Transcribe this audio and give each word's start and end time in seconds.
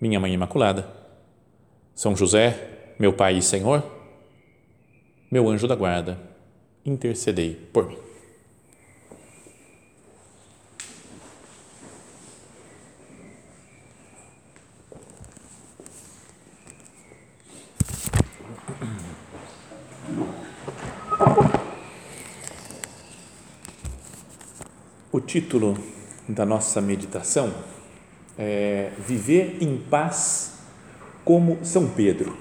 minha 0.00 0.20
Mãe 0.20 0.32
Imaculada, 0.32 0.88
São 1.94 2.14
José, 2.14 2.94
meu 2.98 3.12
Pai 3.12 3.38
e 3.38 3.42
Senhor, 3.42 3.82
meu 5.30 5.48
anjo 5.48 5.66
da 5.66 5.74
guarda, 5.74 6.18
intercedei 6.84 7.54
por 7.72 7.86
mim. 7.86 7.98
O 25.10 25.20
título 25.20 25.76
da 26.28 26.46
nossa 26.46 26.80
meditação 26.80 27.52
é, 28.38 28.90
viver 28.98 29.58
em 29.60 29.76
paz 29.76 30.60
como 31.24 31.58
São 31.62 31.88
Pedro. 31.88 32.36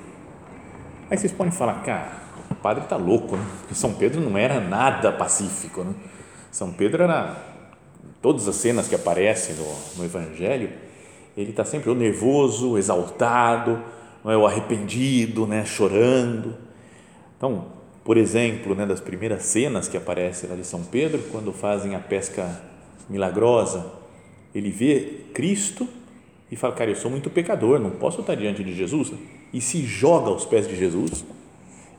Aí 1.09 1.17
vocês 1.17 1.31
podem 1.31 1.51
falar, 1.51 1.81
cara, 1.83 2.11
o 2.51 2.55
padre 2.55 2.83
está 2.83 2.95
louco, 2.95 3.35
né? 3.35 3.45
Porque 3.59 3.73
São 3.75 3.93
Pedro 3.93 4.21
não 4.21 4.37
era 4.37 4.59
nada 4.59 5.11
pacífico. 5.11 5.83
Né? 5.83 5.93
São 6.51 6.71
Pedro 6.71 7.03
era. 7.03 7.35
Todas 8.21 8.47
as 8.47 8.55
cenas 8.55 8.87
que 8.87 8.95
aparecem 8.95 9.55
no, 9.55 9.97
no 9.97 10.03
Evangelho, 10.03 10.69
ele 11.35 11.51
está 11.51 11.63
sempre 11.63 11.89
o 11.89 11.95
nervoso, 11.95 12.77
exaltado, 12.77 13.81
não 14.23 14.31
é, 14.31 14.37
o 14.37 14.45
arrependido, 14.45 15.45
né, 15.45 15.63
chorando. 15.63 16.55
Então, 17.37 17.65
por 18.03 18.17
exemplo, 18.17 18.73
né, 18.73 18.87
das 18.87 18.99
primeiras 18.99 19.43
cenas 19.43 19.87
que 19.87 19.95
aparecem 19.95 20.49
lá 20.49 20.55
de 20.55 20.65
São 20.65 20.83
Pedro, 20.83 21.21
quando 21.31 21.53
fazem 21.53 21.93
a 21.95 21.99
pesca 21.99 22.59
milagrosa, 23.07 23.85
ele 24.53 24.71
vê 24.71 25.25
Cristo 25.33 25.87
e 26.51 26.55
fala, 26.55 26.73
cara, 26.73 26.89
eu 26.89 26.95
sou 26.95 27.11
muito 27.11 27.29
pecador, 27.29 27.79
não 27.79 27.91
posso 27.91 28.21
estar 28.21 28.35
diante 28.35 28.63
de 28.63 28.73
Jesus. 28.73 29.11
E 29.53 29.61
se 29.61 29.81
joga 29.83 30.29
aos 30.29 30.45
pés 30.45 30.67
de 30.67 30.75
Jesus 30.75 31.25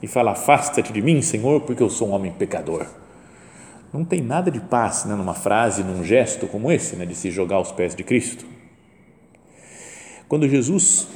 e 0.03 0.07
fala, 0.07 0.33
afasta-te 0.33 0.93
de 0.93 1.03
mim, 1.03 1.21
Senhor, 1.23 1.61
porque 1.63 1.83
eu 1.83 1.91
sou 1.91 2.09
um 2.09 2.13
homem 2.13 2.33
pecador. 2.33 2.87
Não 3.93 4.05
tem 4.05 4.21
nada 4.21 4.51
de 4.51 4.61
paz 4.61 5.05
né, 5.05 5.15
numa 5.15 5.35
frase, 5.35 5.83
num 5.83 6.05
gesto 6.05 6.47
como 6.47 6.71
esse, 6.71 6.97
né, 6.97 7.07
de 7.07 7.15
se 7.15 7.31
jogar 7.31 7.57
aos 7.57 7.73
pés 7.73 7.95
de 7.95 8.05
Cristo. 8.05 8.45
Quando 10.29 10.47
Jesus 10.47 11.09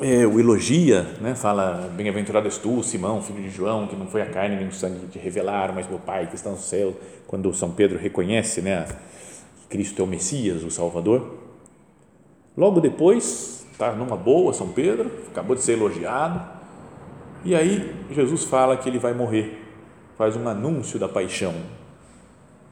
é, 0.00 0.26
o 0.26 0.38
elogia, 0.38 1.02
né, 1.20 1.34
fala, 1.34 1.90
bem-aventurado 1.94 2.46
és 2.46 2.56
tu, 2.56 2.82
Simão, 2.82 3.20
filho 3.20 3.42
de 3.42 3.50
João, 3.50 3.86
que 3.86 3.96
não 3.96 4.06
foi 4.06 4.22
a 4.22 4.26
carne 4.26 4.56
nem 4.56 4.68
o 4.68 4.72
sangue 4.72 5.00
que 5.00 5.06
te 5.06 5.18
revelaram, 5.18 5.74
mas 5.74 5.88
meu 5.88 5.98
Pai 5.98 6.26
que 6.26 6.34
está 6.34 6.50
no 6.50 6.58
céu. 6.58 6.94
Quando 7.26 7.52
São 7.52 7.70
Pedro 7.70 7.98
reconhece 7.98 8.62
né, 8.62 8.86
Cristo 9.68 10.00
é 10.00 10.04
o 10.04 10.08
Messias, 10.08 10.62
o 10.62 10.70
Salvador. 10.70 11.38
Logo 12.56 12.80
depois, 12.80 13.66
está 13.70 13.92
numa 13.92 14.16
boa, 14.16 14.52
São 14.52 14.68
Pedro, 14.68 15.10
acabou 15.30 15.54
de 15.54 15.62
ser 15.62 15.72
elogiado, 15.72 16.58
e 17.44 17.54
aí 17.54 17.94
Jesus 18.10 18.44
fala 18.44 18.76
que 18.76 18.88
ele 18.88 18.98
vai 18.98 19.14
morrer, 19.14 19.62
faz 20.16 20.36
um 20.36 20.48
anúncio 20.48 20.98
da 20.98 21.08
paixão. 21.08 21.54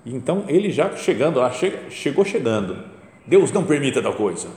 Então 0.05 0.45
ele 0.49 0.71
já 0.71 0.95
chegando 0.97 1.39
lá, 1.39 1.51
chegou 1.91 2.25
chegando, 2.25 2.77
Deus 3.27 3.53
não 3.53 3.65
permita 3.65 4.03
tal 4.03 4.15
coisa. 4.15 4.49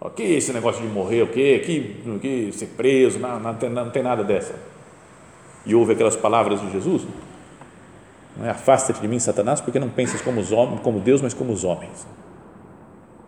O 0.00 0.10
que 0.10 0.22
esse 0.22 0.52
negócio 0.52 0.82
de 0.82 0.88
morrer, 0.88 1.22
o 1.22 1.28
que, 1.28 1.58
que, 1.60 2.18
que 2.20 2.52
ser 2.52 2.66
preso, 2.76 3.18
não, 3.18 3.40
não, 3.40 3.54
tem, 3.54 3.70
não 3.70 3.90
tem 3.90 4.02
nada 4.02 4.22
dessa. 4.22 4.54
E 5.64 5.74
ouve 5.74 5.94
aquelas 5.94 6.14
palavras 6.14 6.60
de 6.60 6.70
Jesus, 6.70 7.06
é? 8.44 8.50
Afasta-te 8.50 9.00
de 9.00 9.08
mim, 9.08 9.18
Satanás, 9.18 9.60
porque 9.60 9.78
não 9.78 9.88
pensas 9.88 10.20
como, 10.20 10.40
os 10.40 10.52
homens, 10.52 10.80
como 10.80 11.00
Deus, 11.00 11.22
mas 11.22 11.32
como 11.32 11.52
os 11.52 11.64
homens. 11.64 12.06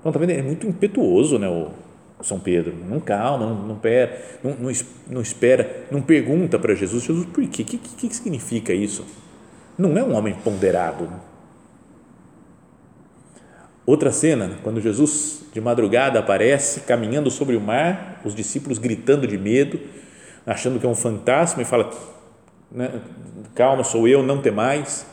Então, 0.01 0.13
tá 0.13 0.19
vendo? 0.19 0.31
É 0.31 0.43
muito 0.43 0.67
impetuoso 0.67 1.39
né, 1.39 1.49
o 1.49 1.69
São 2.23 2.39
Pedro. 2.39 2.75
Não 2.89 3.01
calma, 3.01 3.47
não, 3.47 3.55
não, 3.55 3.77
pera, 3.77 4.21
não, 4.43 4.53
não, 4.53 4.73
não 5.09 5.21
espera, 5.21 5.87
não 5.91 6.03
pergunta 6.03 6.59
para 6.59 6.75
Jesus, 6.75 7.05
Jesus, 7.05 7.27
por 7.27 7.47
quê? 7.49 7.63
O 7.63 7.65
que, 7.65 7.79
que, 7.79 8.09
que 8.09 8.15
significa 8.15 8.73
isso? 8.73 9.05
Não 9.77 9.97
é 9.97 10.03
um 10.03 10.15
homem 10.15 10.35
ponderado. 10.35 11.09
Outra 13.87 14.13
cena, 14.13 14.59
quando 14.63 14.81
Jesus 14.81 15.45
de 15.53 15.61
madrugada 15.61 16.19
aparece 16.19 16.81
caminhando 16.81 17.31
sobre 17.31 17.57
o 17.57 17.61
mar, 17.61 18.21
os 18.25 18.35
discípulos 18.35 18.77
gritando 18.77 19.27
de 19.27 19.39
medo, 19.39 19.81
achando 20.45 20.79
que 20.79 20.85
é 20.85 20.89
um 20.89 20.95
fantasma, 20.95 21.63
e 21.63 21.65
fala: 21.65 21.91
né? 22.71 23.01
calma, 23.55 23.83
sou 23.85 24.07
eu, 24.07 24.23
não 24.23 24.41
temais. 24.41 25.07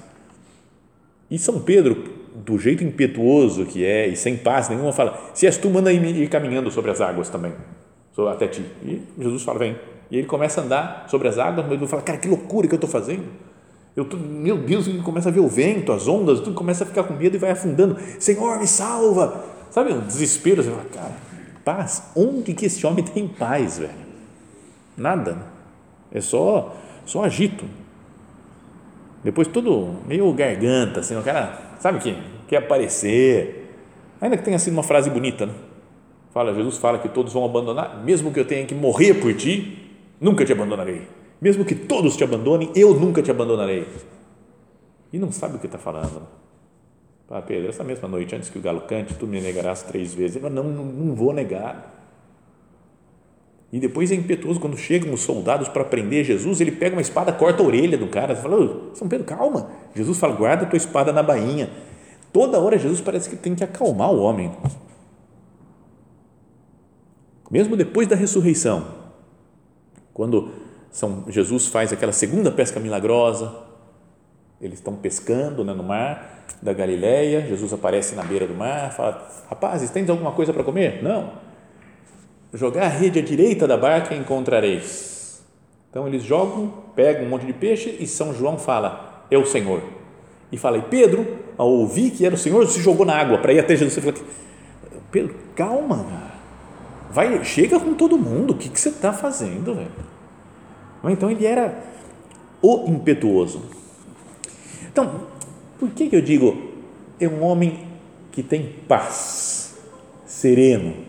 E 1.30 1.40
São 1.40 1.60
Pedro, 1.60 2.04
do 2.36 2.58
jeito 2.58 2.84
impetuoso 2.84 3.66
que 3.66 3.86
é 3.86 4.08
e 4.08 4.16
sem 4.16 4.38
paz 4.38 4.70
nenhuma, 4.70 4.92
fala: 4.92 5.20
Se 5.34 5.46
és 5.46 5.58
tu, 5.58 5.70
manda 5.70 5.92
ir 5.92 6.28
caminhando 6.30 6.70
sobre 6.70 6.92
as 6.92 7.02
águas 7.02 7.30
também, 7.30 7.54
até 8.32 8.48
ti. 8.48 8.66
E 8.84 9.02
Jesus 9.18 9.44
fala: 9.44 9.60
Vem. 9.60 9.76
E 10.12 10.18
ele 10.18 10.28
começa 10.28 10.62
a 10.62 10.64
andar 10.64 11.06
sobre 11.10 11.28
as 11.28 11.40
águas, 11.40 11.66
mas 11.66 11.78
ele 11.78 11.88
fala: 11.88 12.02
Cara, 12.02 12.18
que 12.18 12.28
loucura 12.28 12.68
que 12.68 12.74
eu 12.74 12.78
estou 12.78 12.90
fazendo. 12.90 13.26
Eu 13.96 14.04
tô, 14.04 14.18
meu 14.18 14.58
Deus, 14.58 14.88
ele 14.88 15.02
começa 15.02 15.30
a 15.30 15.32
ver 15.32 15.40
o 15.40 15.48
vento, 15.48 15.92
as 15.94 16.08
ondas, 16.08 16.42
tudo 16.42 16.54
começa 16.54 16.84
a 16.84 16.88
ficar 16.88 17.04
com 17.04 17.14
medo 17.14 17.36
e 17.36 17.40
vai 17.40 17.52
afundando. 17.52 17.98
Senhor, 18.20 18.60
me 18.60 18.68
salva! 18.68 19.46
Sabe, 19.72 19.94
um 19.94 20.02
desespero. 20.02 20.62
Você 20.62 20.70
fala: 20.70 20.86
Cara, 20.94 21.16
paz. 21.64 22.04
Onde 22.16 22.54
que 22.54 22.66
esse 22.66 22.86
homem 22.86 23.04
tem 23.04 23.28
paz, 23.28 23.80
velho? 23.80 24.06
Nada. 24.98 25.34
Né? 25.34 25.44
É 26.12 26.22
só 26.22 26.76
só 27.06 27.24
agito. 27.24 27.66
Depois 29.24 29.48
tudo 29.48 29.96
meio 30.08 30.32
garganta, 30.34 31.00
assim, 31.00 31.16
o 31.16 31.24
cara, 31.24 31.78
sabe 31.80 32.00
que 32.00 32.16
quer 32.48 32.58
aparecer. 32.58 33.72
Ainda 34.22 34.38
que 34.38 34.44
tenha 34.44 34.60
sido 34.60 34.74
uma 34.74 34.84
frase 34.84 35.10
bonita, 35.10 35.46
né? 35.46 35.54
Fala, 36.32 36.54
Jesus 36.54 36.78
fala 36.78 37.00
que 37.00 37.08
todos 37.08 37.32
vão 37.32 37.46
abandonar, 37.46 38.04
mesmo 38.04 38.32
que 38.32 38.40
eu 38.40 38.46
tenha 38.46 38.66
que 38.66 38.76
morrer 38.76 39.16
por 39.16 39.34
ti, 39.34 39.90
nunca 40.20 40.44
te 40.44 40.52
abandonarei. 40.52 41.08
Mesmo 41.40 41.64
que 41.64 41.74
todos 41.74 42.18
te 42.18 42.24
abandonem, 42.24 42.70
eu 42.76 42.94
nunca 42.94 43.22
te 43.22 43.32
abandonarei. 43.32 43.88
E 45.14 45.18
não 45.18 45.32
sabe 45.32 45.56
o 45.56 45.60
que 45.60 45.66
está 45.66 45.78
falando. 45.78 46.28
Ah, 47.30 47.42
Pedro, 47.42 47.70
essa 47.70 47.84
mesma 47.84 48.08
noite, 48.08 48.36
antes 48.36 48.50
que 48.50 48.60
o 48.60 48.62
galo 48.62 48.82
cante, 48.82 49.14
tu 49.16 49.26
me 49.26 49.42
negarás 49.42 49.82
três 49.84 50.14
vezes. 50.14 50.36
Ele 50.36 50.44
fala, 50.44 50.56
não, 50.56 50.64
não, 50.64 50.86
não 50.86 51.16
vou 51.16 51.34
negar. 51.34 52.05
E 53.76 53.80
depois 53.80 54.10
é 54.10 54.16
impetuoso, 54.16 54.58
quando 54.58 54.78
chegam 54.78 55.14
os 55.14 55.20
soldados 55.20 55.68
para 55.68 55.84
prender 55.84 56.24
Jesus, 56.24 56.62
ele 56.62 56.72
pega 56.72 56.96
uma 56.96 57.02
espada, 57.02 57.34
corta 57.34 57.62
a 57.62 57.66
orelha 57.66 57.98
do 57.98 58.08
cara, 58.08 58.34
fala, 58.34 58.94
São 58.94 59.06
Pedro, 59.06 59.26
calma. 59.26 59.70
Jesus 59.94 60.18
fala, 60.18 60.34
guarda 60.34 60.66
tua 60.66 60.78
espada 60.78 61.12
na 61.12 61.22
bainha. 61.22 61.70
Toda 62.32 62.58
hora 62.58 62.78
Jesus 62.78 63.02
parece 63.02 63.30
que 63.30 63.36
tem 63.36 63.54
que 63.54 63.66
acalmar 63.66 64.14
o 64.14 64.22
homem. 64.22 64.50
Mesmo 67.52 67.76
depois 67.76 68.08
da 68.08 68.16
ressurreição, 68.16 68.88
quando 70.14 70.52
São 70.90 71.26
Jesus 71.28 71.68
faz 71.68 71.92
aquela 71.92 72.14
segunda 72.14 72.50
pesca 72.50 72.80
milagrosa, 72.80 73.54
eles 74.62 74.80
estão 74.80 74.96
pescando 74.96 75.66
né, 75.66 75.74
no 75.74 75.84
mar 75.84 76.46
da 76.62 76.72
Galileia, 76.72 77.42
Jesus 77.42 77.74
aparece 77.74 78.16
na 78.16 78.24
beira 78.24 78.48
do 78.48 78.54
mar, 78.54 78.94
fala, 78.94 79.30
rapazes, 79.50 79.90
tens 79.90 80.10
alguma 80.10 80.32
coisa 80.32 80.54
para 80.54 80.64
comer? 80.64 81.04
Não 81.04 81.44
jogar 82.56 82.84
a 82.84 82.88
rede 82.88 83.20
à 83.20 83.22
direita 83.22 83.68
da 83.68 83.78
barca 83.78 84.16
encontrareis. 84.16 85.44
Então 85.90 86.08
eles 86.08 86.24
jogam, 86.24 86.74
pegam 86.96 87.26
um 87.26 87.30
monte 87.30 87.46
de 87.46 87.54
peixe 87.54 87.96
e 88.00 88.08
São 88.08 88.34
João 88.34 88.58
fala, 88.58 89.26
é 89.30 89.38
o 89.38 89.46
Senhor. 89.46 89.82
E 90.52 90.58
fala, 90.58 90.78
e 90.78 90.82
Pedro, 90.84 91.26
ao 91.58 91.70
ouvir 91.70 92.12
que 92.12 92.26
era 92.26 92.36
o 92.36 92.38
Senhor, 92.38 92.66
se 92.68 92.82
jogou 92.82 93.06
na 93.06 93.16
água 93.16 93.38
para 93.38 93.54
ir 93.54 93.60
até 93.60 93.76
Jesus. 93.76 93.98
Ele 93.98 94.12
falou, 94.12 94.30
Pedro, 95.12 95.36
calma, 95.56 96.06
vai, 97.12 97.44
chega 97.44 97.80
com 97.80 97.94
todo 97.94 98.18
mundo, 98.18 98.52
o 98.52 98.58
que, 98.58 98.70
que 98.70 98.80
você 98.80 98.90
está 98.90 99.14
fazendo, 99.14 99.76
velho? 99.76 99.92
Então 101.06 101.30
ele 101.30 101.46
era 101.46 101.82
o 102.62 102.90
impetuoso. 102.90 103.62
Então, 104.92 105.28
por 105.80 105.90
que, 105.92 106.10
que 106.10 106.16
eu 106.16 106.22
digo 106.22 106.58
é 107.20 107.28
um 107.28 107.44
homem 107.44 107.88
que 108.32 108.44
tem 108.44 108.76
paz, 108.88 109.78
sereno, 110.26 111.05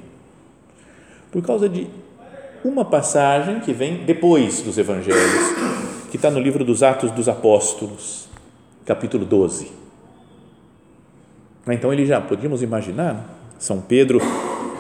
por 1.37 1.43
causa 1.43 1.69
de 1.69 1.87
uma 2.65 2.83
passagem 2.83 3.61
que 3.61 3.71
vem 3.71 4.07
depois 4.07 4.63
dos 4.63 4.79
evangelhos, 4.79 5.53
que 6.11 6.17
está 6.17 6.31
no 6.31 6.41
livro 6.41 6.65
dos 6.65 6.83
Atos 6.83 7.11
dos 7.11 7.29
Apóstolos, 7.29 8.27
capítulo 8.87 9.27
12. 9.27 9.71
Então 11.69 11.93
ele 11.93 12.07
já, 12.07 12.23
podíamos 12.23 12.63
imaginar, 12.63 13.29
São 13.59 13.83
Pedro 13.83 14.19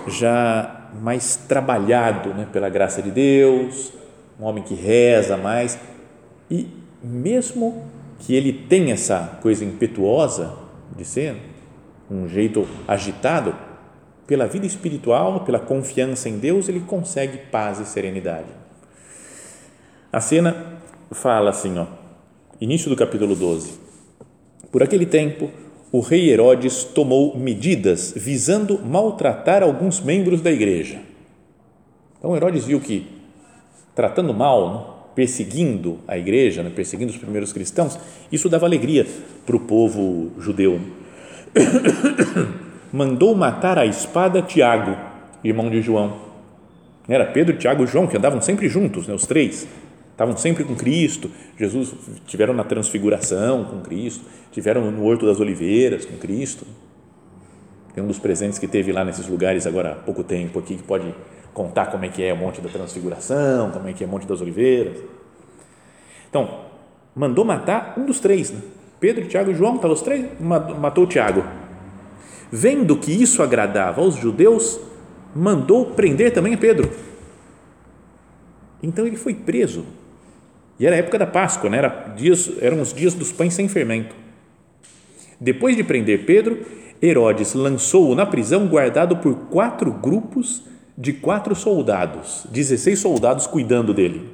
já 0.08 0.88
mais 1.02 1.36
trabalhado 1.36 2.30
né, 2.30 2.48
pela 2.50 2.70
graça 2.70 3.02
de 3.02 3.10
Deus, 3.10 3.92
um 4.40 4.46
homem 4.46 4.64
que 4.64 4.74
reza 4.74 5.36
mais. 5.36 5.78
E 6.50 6.70
mesmo 7.02 7.84
que 8.20 8.34
ele 8.34 8.50
tenha 8.50 8.94
essa 8.94 9.38
coisa 9.42 9.62
impetuosa 9.62 10.54
de 10.96 11.04
ser, 11.04 11.36
um 12.10 12.26
jeito 12.26 12.66
agitado, 12.88 13.54
pela 14.26 14.46
vida 14.46 14.66
espiritual, 14.66 15.40
pela 15.40 15.58
confiança 15.58 16.28
em 16.28 16.38
Deus, 16.38 16.68
ele 16.68 16.80
consegue 16.80 17.38
paz 17.50 17.78
e 17.78 17.86
serenidade. 17.86 18.48
A 20.12 20.20
cena 20.20 20.80
fala 21.12 21.50
assim, 21.50 21.78
ó, 21.78 21.86
início 22.60 22.90
do 22.90 22.96
capítulo 22.96 23.36
12. 23.36 23.78
Por 24.72 24.82
aquele 24.82 25.06
tempo, 25.06 25.50
o 25.92 26.00
rei 26.00 26.30
Herodes 26.30 26.82
tomou 26.84 27.38
medidas 27.38 28.12
visando 28.16 28.78
maltratar 28.84 29.62
alguns 29.62 30.00
membros 30.00 30.40
da 30.40 30.50
igreja. 30.50 31.00
Então 32.18 32.34
Herodes 32.34 32.64
viu 32.64 32.80
que 32.80 33.06
tratando 33.94 34.34
mal, 34.34 34.74
né, 34.74 34.84
perseguindo 35.14 35.98
a 36.06 36.18
igreja, 36.18 36.62
né, 36.62 36.70
perseguindo 36.74 37.12
os 37.12 37.16
primeiros 37.16 37.52
cristãos, 37.52 37.98
isso 38.30 38.48
dava 38.48 38.66
alegria 38.66 39.06
para 39.46 39.56
o 39.56 39.60
povo 39.60 40.32
judeu. 40.38 40.80
Mandou 42.92 43.34
matar 43.34 43.78
a 43.78 43.86
espada 43.86 44.42
Tiago, 44.42 44.96
irmão 45.42 45.68
de 45.68 45.80
João. 45.82 46.16
Era 47.08 47.24
Pedro, 47.26 47.56
Tiago 47.56 47.84
e 47.84 47.86
João 47.86 48.06
que 48.06 48.16
andavam 48.16 48.40
sempre 48.40 48.68
juntos, 48.68 49.06
né, 49.06 49.14
os 49.14 49.26
três 49.26 49.66
estavam 50.16 50.34
sempre 50.34 50.64
com 50.64 50.74
Cristo. 50.74 51.30
Jesus 51.58 51.94
tiveram 52.26 52.54
na 52.54 52.64
transfiguração 52.64 53.64
com 53.64 53.80
Cristo, 53.80 54.24
tiveram 54.50 54.90
no 54.90 55.04
Horto 55.04 55.26
das 55.26 55.38
Oliveiras 55.38 56.06
com 56.06 56.16
Cristo. 56.16 56.66
Tem 57.94 58.02
um 58.02 58.06
dos 58.06 58.18
presentes 58.18 58.58
que 58.58 58.66
teve 58.66 58.92
lá 58.92 59.04
nesses 59.04 59.28
lugares 59.28 59.66
agora 59.66 59.92
há 59.92 59.94
pouco 59.94 60.24
tempo 60.24 60.58
aqui 60.58 60.76
que 60.76 60.82
pode 60.82 61.14
contar 61.52 61.86
como 61.86 62.04
é 62.04 62.08
que 62.08 62.22
é 62.22 62.32
o 62.32 62.36
Monte 62.36 62.60
da 62.62 62.68
Transfiguração, 62.68 63.70
como 63.70 63.88
é 63.88 63.92
que 63.92 64.02
é 64.02 64.06
o 64.06 64.10
Monte 64.10 64.26
das 64.26 64.40
Oliveiras. 64.40 64.98
Então, 66.28 66.60
mandou 67.14 67.44
matar 67.44 67.94
um 67.98 68.06
dos 68.06 68.18
três, 68.18 68.50
né? 68.50 68.60
Pedro, 68.98 69.26
Tiago 69.26 69.50
e 69.50 69.54
João, 69.54 69.76
estavam 69.76 69.94
os 69.94 70.02
três, 70.02 70.26
matou 70.40 71.06
Tiago. 71.06 71.44
Vendo 72.50 72.96
que 72.96 73.10
isso 73.10 73.42
agradava 73.42 74.00
aos 74.00 74.16
judeus, 74.16 74.78
mandou 75.34 75.86
prender 75.86 76.32
também 76.32 76.56
Pedro. 76.56 76.90
Então 78.82 79.06
ele 79.06 79.16
foi 79.16 79.34
preso 79.34 79.84
e 80.78 80.86
era 80.86 80.94
a 80.94 80.98
época 80.98 81.18
da 81.18 81.26
Páscoa, 81.26 81.70
né? 81.70 81.78
Era 81.78 82.12
dias, 82.16 82.50
eram 82.60 82.80
os 82.80 82.92
dias 82.92 83.14
dos 83.14 83.32
pães 83.32 83.54
sem 83.54 83.68
fermento. 83.68 84.14
Depois 85.40 85.76
de 85.76 85.82
prender 85.82 86.24
Pedro, 86.24 86.64
Herodes 87.02 87.54
lançou-o 87.54 88.14
na 88.14 88.26
prisão, 88.26 88.66
guardado 88.66 89.16
por 89.16 89.34
quatro 89.50 89.90
grupos 89.90 90.62
de 90.96 91.12
quatro 91.12 91.54
soldados, 91.54 92.46
16 92.50 92.98
soldados 92.98 93.46
cuidando 93.46 93.92
dele. 93.92 94.30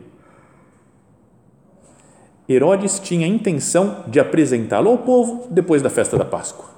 Herodes 2.48 2.98
tinha 3.00 3.26
a 3.26 3.28
intenção 3.28 4.04
de 4.08 4.20
apresentá-lo 4.20 4.90
ao 4.90 4.98
povo 4.98 5.48
depois 5.50 5.80
da 5.80 5.90
festa 5.90 6.16
da 6.16 6.24
Páscoa. 6.24 6.71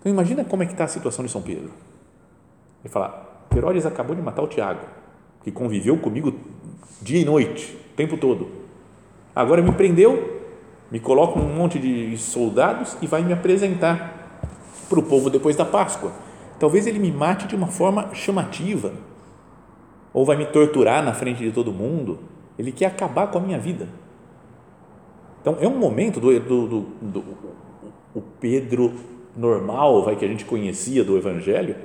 Então 0.00 0.10
imagina 0.10 0.44
como 0.44 0.62
é 0.62 0.66
que 0.66 0.72
está 0.72 0.84
a 0.84 0.88
situação 0.88 1.24
de 1.24 1.30
São 1.30 1.42
Pedro. 1.42 1.70
Ele 2.82 2.90
fala, 2.90 3.46
Herodes 3.54 3.84
acabou 3.84 4.16
de 4.16 4.22
matar 4.22 4.42
o 4.42 4.48
Tiago, 4.48 4.80
que 5.44 5.52
conviveu 5.52 5.98
comigo 5.98 6.34
dia 7.02 7.20
e 7.20 7.24
noite, 7.24 7.78
o 7.92 7.96
tempo 7.96 8.16
todo. 8.16 8.48
Agora 9.36 9.62
me 9.62 9.72
prendeu, 9.72 10.40
me 10.90 10.98
coloca 10.98 11.38
um 11.38 11.54
monte 11.54 11.78
de 11.78 12.16
soldados 12.16 12.96
e 13.02 13.06
vai 13.06 13.22
me 13.22 13.32
apresentar 13.32 14.40
para 14.88 14.98
o 14.98 15.02
povo 15.02 15.28
depois 15.28 15.54
da 15.54 15.64
Páscoa. 15.64 16.12
Talvez 16.58 16.86
ele 16.86 16.98
me 16.98 17.12
mate 17.12 17.46
de 17.46 17.54
uma 17.54 17.68
forma 17.68 18.14
chamativa, 18.14 18.92
ou 20.12 20.24
vai 20.24 20.36
me 20.36 20.46
torturar 20.46 21.02
na 21.02 21.12
frente 21.12 21.42
de 21.42 21.52
todo 21.52 21.72
mundo. 21.72 22.18
Ele 22.58 22.72
quer 22.72 22.86
acabar 22.86 23.28
com 23.28 23.38
a 23.38 23.40
minha 23.40 23.58
vida. 23.58 23.88
Então 25.40 25.56
é 25.60 25.68
um 25.68 25.78
momento 25.78 26.20
do, 26.20 26.38
do, 26.40 26.68
do, 26.68 26.80
do 27.00 27.24
o 28.14 28.20
Pedro 28.20 28.92
normal, 29.36 30.04
vai 30.04 30.16
que 30.16 30.24
a 30.24 30.28
gente 30.28 30.44
conhecia 30.44 31.04
do 31.04 31.16
Evangelho 31.16 31.76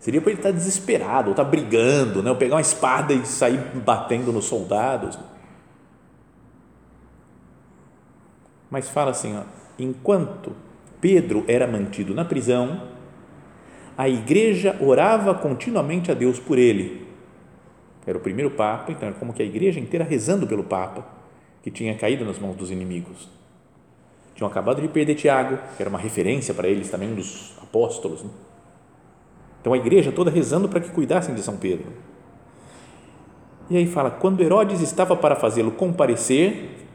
Seria 0.00 0.20
para 0.20 0.30
ele 0.30 0.38
estar 0.38 0.52
desesperado, 0.52 1.28
ou 1.28 1.32
estar 1.32 1.44
brigando, 1.44 2.22
né? 2.22 2.30
ou 2.30 2.36
pegar 2.36 2.54
uma 2.54 2.60
espada 2.60 3.12
e 3.12 3.26
sair 3.26 3.58
batendo 3.84 4.32
nos 4.32 4.44
soldados. 4.44 5.18
Mas 8.70 8.88
fala 8.88 9.10
assim: 9.10 9.36
ó, 9.36 9.42
enquanto 9.78 10.52
Pedro 11.00 11.44
era 11.48 11.66
mantido 11.66 12.14
na 12.14 12.24
prisão, 12.24 12.88
a 13.96 14.08
igreja 14.08 14.76
orava 14.80 15.34
continuamente 15.34 16.12
a 16.12 16.14
Deus 16.14 16.38
por 16.38 16.58
ele. 16.58 17.08
Era 18.06 18.16
o 18.16 18.20
primeiro 18.20 18.52
Papa, 18.52 18.92
então 18.92 19.08
era 19.08 19.18
como 19.18 19.34
que 19.34 19.42
a 19.42 19.44
igreja 19.44 19.80
inteira 19.80 20.04
rezando 20.04 20.46
pelo 20.46 20.62
Papa, 20.62 21.04
que 21.62 21.70
tinha 21.70 21.94
caído 21.96 22.24
nas 22.24 22.38
mãos 22.38 22.56
dos 22.56 22.70
inimigos. 22.70 23.28
Tinham 24.38 24.48
acabado 24.48 24.80
de 24.80 24.86
perder 24.86 25.16
Tiago, 25.16 25.58
que 25.76 25.82
era 25.82 25.90
uma 25.90 25.98
referência 25.98 26.54
para 26.54 26.68
eles 26.68 26.88
também, 26.88 27.10
um 27.10 27.16
dos 27.16 27.54
apóstolos. 27.60 28.22
Né? 28.22 28.30
Então 29.60 29.72
a 29.72 29.76
igreja 29.76 30.12
toda 30.12 30.30
rezando 30.30 30.68
para 30.68 30.78
que 30.78 30.92
cuidassem 30.92 31.34
de 31.34 31.42
São 31.42 31.56
Pedro. 31.56 31.88
E 33.68 33.76
aí 33.76 33.84
fala: 33.88 34.12
quando 34.12 34.40
Herodes 34.40 34.80
estava 34.80 35.16
para 35.16 35.34
fazê-lo 35.34 35.72
comparecer, 35.72 36.86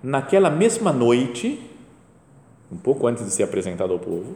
naquela 0.00 0.50
mesma 0.50 0.92
noite, 0.92 1.60
um 2.70 2.76
pouco 2.76 3.08
antes 3.08 3.24
de 3.24 3.32
ser 3.32 3.42
apresentado 3.42 3.92
ao 3.92 3.98
povo, 3.98 4.34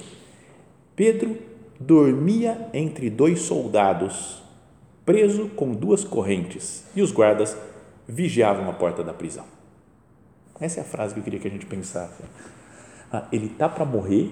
Pedro 0.97 1.39
dormia 1.79 2.69
entre 2.75 3.09
dois 3.09 3.43
soldados, 3.43 4.43
preso 5.05 5.47
com 5.51 5.73
duas 5.73 6.03
correntes, 6.03 6.85
e 6.97 7.03
os 7.03 7.13
guardas 7.13 7.57
vigiavam 8.09 8.69
a 8.69 8.73
porta 8.73 9.05
da 9.05 9.13
prisão. 9.13 9.62
Essa 10.63 10.79
é 10.79 10.83
a 10.83 10.85
frase 10.85 11.13
que 11.13 11.19
eu 11.21 11.25
queria 11.25 11.41
que 11.41 11.49
a 11.49 11.51
gente 11.51 11.67
pensasse. 11.67 12.23
Ah, 13.13 13.25
ele 13.33 13.47
está 13.47 13.69
para 13.69 13.85
morrer, 13.85 14.31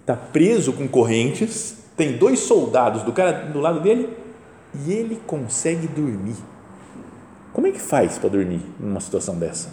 está 0.00 0.16
preso 0.16 0.72
com 0.72 0.88
correntes, 0.88 1.78
tem 1.96 2.18
dois 2.18 2.40
soldados 2.40 3.04
do 3.04 3.12
cara 3.12 3.46
do 3.46 3.60
lado 3.60 3.80
dele 3.80 4.08
e 4.84 4.92
ele 4.92 5.20
consegue 5.26 5.86
dormir. 5.86 6.36
Como 7.52 7.68
é 7.68 7.70
que 7.70 7.80
faz 7.80 8.18
para 8.18 8.28
dormir 8.28 8.60
numa 8.80 9.00
situação 9.00 9.38
dessa? 9.38 9.70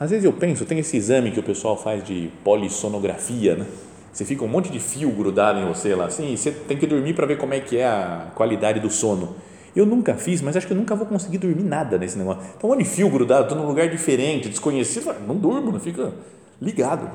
Às 0.00 0.10
vezes 0.10 0.24
eu 0.24 0.32
penso, 0.32 0.64
tem 0.64 0.78
esse 0.78 0.96
exame 0.96 1.30
que 1.30 1.40
o 1.40 1.42
pessoal 1.42 1.76
faz 1.76 2.02
de 2.02 2.30
polissonografia, 2.42 3.56
né? 3.56 3.66
Você 4.12 4.24
fica 4.24 4.42
um 4.42 4.48
monte 4.48 4.70
de 4.70 4.80
fio 4.80 5.10
grudado 5.10 5.58
em 5.58 5.66
você 5.66 5.94
lá, 5.94 6.06
assim, 6.06 6.32
e 6.32 6.38
você 6.38 6.50
tem 6.50 6.78
que 6.78 6.86
dormir 6.86 7.14
para 7.14 7.26
ver 7.26 7.36
como 7.36 7.52
é 7.52 7.60
que 7.60 7.76
é 7.76 7.86
a 7.86 8.28
qualidade 8.34 8.80
do 8.80 8.90
sono. 8.90 9.36
Eu 9.76 9.84
nunca 9.84 10.14
fiz, 10.14 10.40
mas 10.40 10.56
acho 10.56 10.66
que 10.66 10.72
eu 10.72 10.76
nunca 10.76 10.94
vou 10.94 11.06
conseguir 11.06 11.36
dormir 11.36 11.62
nada 11.62 11.98
nesse 11.98 12.16
negócio. 12.16 12.42
Então, 12.56 12.70
um 12.70 12.72
monte 12.72 12.84
de 12.84 12.88
fio 12.88 13.10
grudado, 13.10 13.42
estou 13.42 13.58
num 13.58 13.66
lugar 13.66 13.90
diferente, 13.90 14.48
desconhecido, 14.48 15.14
não 15.26 15.36
durmo, 15.36 15.70
não 15.70 15.78
fica 15.78 16.14
ligado. 16.60 17.10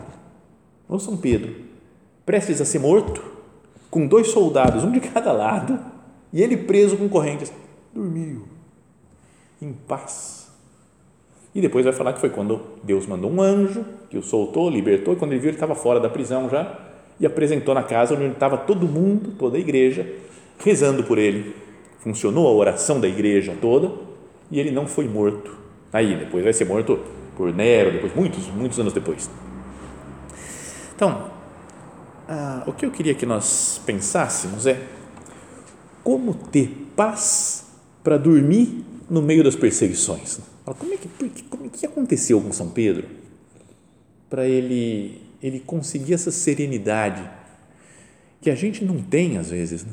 Ô 0.88 1.00
São 1.00 1.18
Pedro, 1.18 1.56
prestes 2.24 2.62
a 2.62 2.66
ser 2.66 2.78
morto, 2.78 3.20
com 3.90 4.06
dois 4.06 4.28
soldados, 4.28 4.84
um 4.84 4.92
de 4.92 5.00
cada 5.00 5.32
lado, 5.32 5.80
e 6.32 6.40
ele 6.40 6.56
preso 6.56 6.96
com 6.98 7.10
correntes. 7.10 7.52
Dormiu, 7.92 8.44
em 9.60 9.74
paz. 9.74 10.52
E 11.56 11.62
depois 11.62 11.84
vai 11.84 11.94
falar 11.94 12.14
que 12.14 12.20
foi 12.20 12.30
quando 12.30 12.62
Deus 12.84 13.08
mandou 13.08 13.32
um 13.32 13.42
anjo 13.42 13.84
que 14.08 14.20
o 14.20 14.22
soltou, 14.22 14.70
libertou, 14.70 15.16
e 15.16 15.18
quando 15.18 15.32
ele 15.32 15.40
viu, 15.40 15.50
ele 15.50 15.58
estava 15.58 15.74
fora 15.74 16.00
da 16.00 16.10
prisão 16.10 16.48
já, 16.48 16.78
e 17.20 17.26
apresentou 17.26 17.74
na 17.74 17.82
casa 17.82 18.14
onde 18.14 18.28
estava 18.28 18.56
todo 18.56 18.88
mundo, 18.88 19.32
toda 19.40 19.58
a 19.58 19.60
igreja, 19.60 20.08
rezando 20.60 21.04
por 21.04 21.18
ele. 21.18 21.71
Funcionou 22.02 22.48
a 22.48 22.52
oração 22.52 23.00
da 23.00 23.08
igreja 23.08 23.56
toda, 23.62 23.92
e 24.50 24.60
ele 24.60 24.72
não 24.72 24.88
foi 24.88 25.08
morto. 25.08 25.56
Aí, 25.94 26.18
depois 26.18 26.44
vai 26.44 26.52
ser 26.52 26.66
morto 26.66 27.00
por 27.38 27.54
Nero, 27.54 27.92
depois, 27.92 28.14
muitos, 28.16 28.48
muitos 28.48 28.80
anos 28.80 28.92
depois. 28.92 29.30
Então, 30.96 31.32
ah, 32.28 32.64
o 32.66 32.74
que 32.74 32.86
eu 32.86 32.92
queria 32.92 33.14
que 33.14 33.26
nós 33.26 33.80
pensássemos 33.86 34.66
é 34.66 34.82
como 36.04 36.34
ter 36.34 36.88
paz 36.96 37.68
para 38.04 38.18
dormir 38.18 38.84
no 39.10 39.22
meio 39.22 39.44
das 39.44 39.56
perseguições. 39.56 40.40
Como 40.66 40.94
é 40.94 40.98
que, 40.98 41.08
como 41.50 41.66
é 41.66 41.70
que 41.70 41.86
aconteceu 41.86 42.40
com 42.42 42.52
São 42.52 42.70
Pedro 42.70 43.06
para 44.30 44.48
ele, 44.48 45.22
ele 45.42 45.60
conseguir 45.60 46.14
essa 46.14 46.32
serenidade 46.32 47.30
que 48.40 48.50
a 48.50 48.56
gente 48.56 48.84
não 48.84 49.02
tem 49.02 49.38
às 49.38 49.50
vezes? 49.50 49.84
Né? 49.84 49.92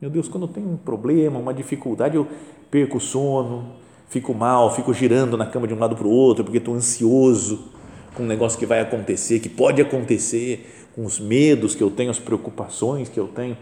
Meu 0.00 0.10
Deus, 0.10 0.28
quando 0.28 0.46
eu 0.46 0.52
tenho 0.52 0.70
um 0.70 0.76
problema, 0.76 1.38
uma 1.38 1.52
dificuldade, 1.52 2.16
eu 2.16 2.26
perco 2.70 2.98
o 2.98 3.00
sono, 3.00 3.72
fico 4.08 4.32
mal, 4.32 4.74
fico 4.74 4.94
girando 4.94 5.36
na 5.36 5.46
cama 5.46 5.66
de 5.66 5.74
um 5.74 5.78
lado 5.78 5.96
para 5.96 6.06
o 6.06 6.10
outro 6.10 6.44
porque 6.44 6.58
estou 6.58 6.74
ansioso 6.74 7.72
com 8.14 8.22
um 8.22 8.26
negócio 8.26 8.58
que 8.58 8.66
vai 8.66 8.80
acontecer, 8.80 9.40
que 9.40 9.48
pode 9.48 9.82
acontecer 9.82 10.88
com 10.94 11.04
os 11.04 11.18
medos 11.18 11.74
que 11.74 11.82
eu 11.82 11.90
tenho, 11.90 12.10
as 12.10 12.18
preocupações 12.18 13.08
que 13.08 13.18
eu 13.18 13.28
tenho. 13.28 13.56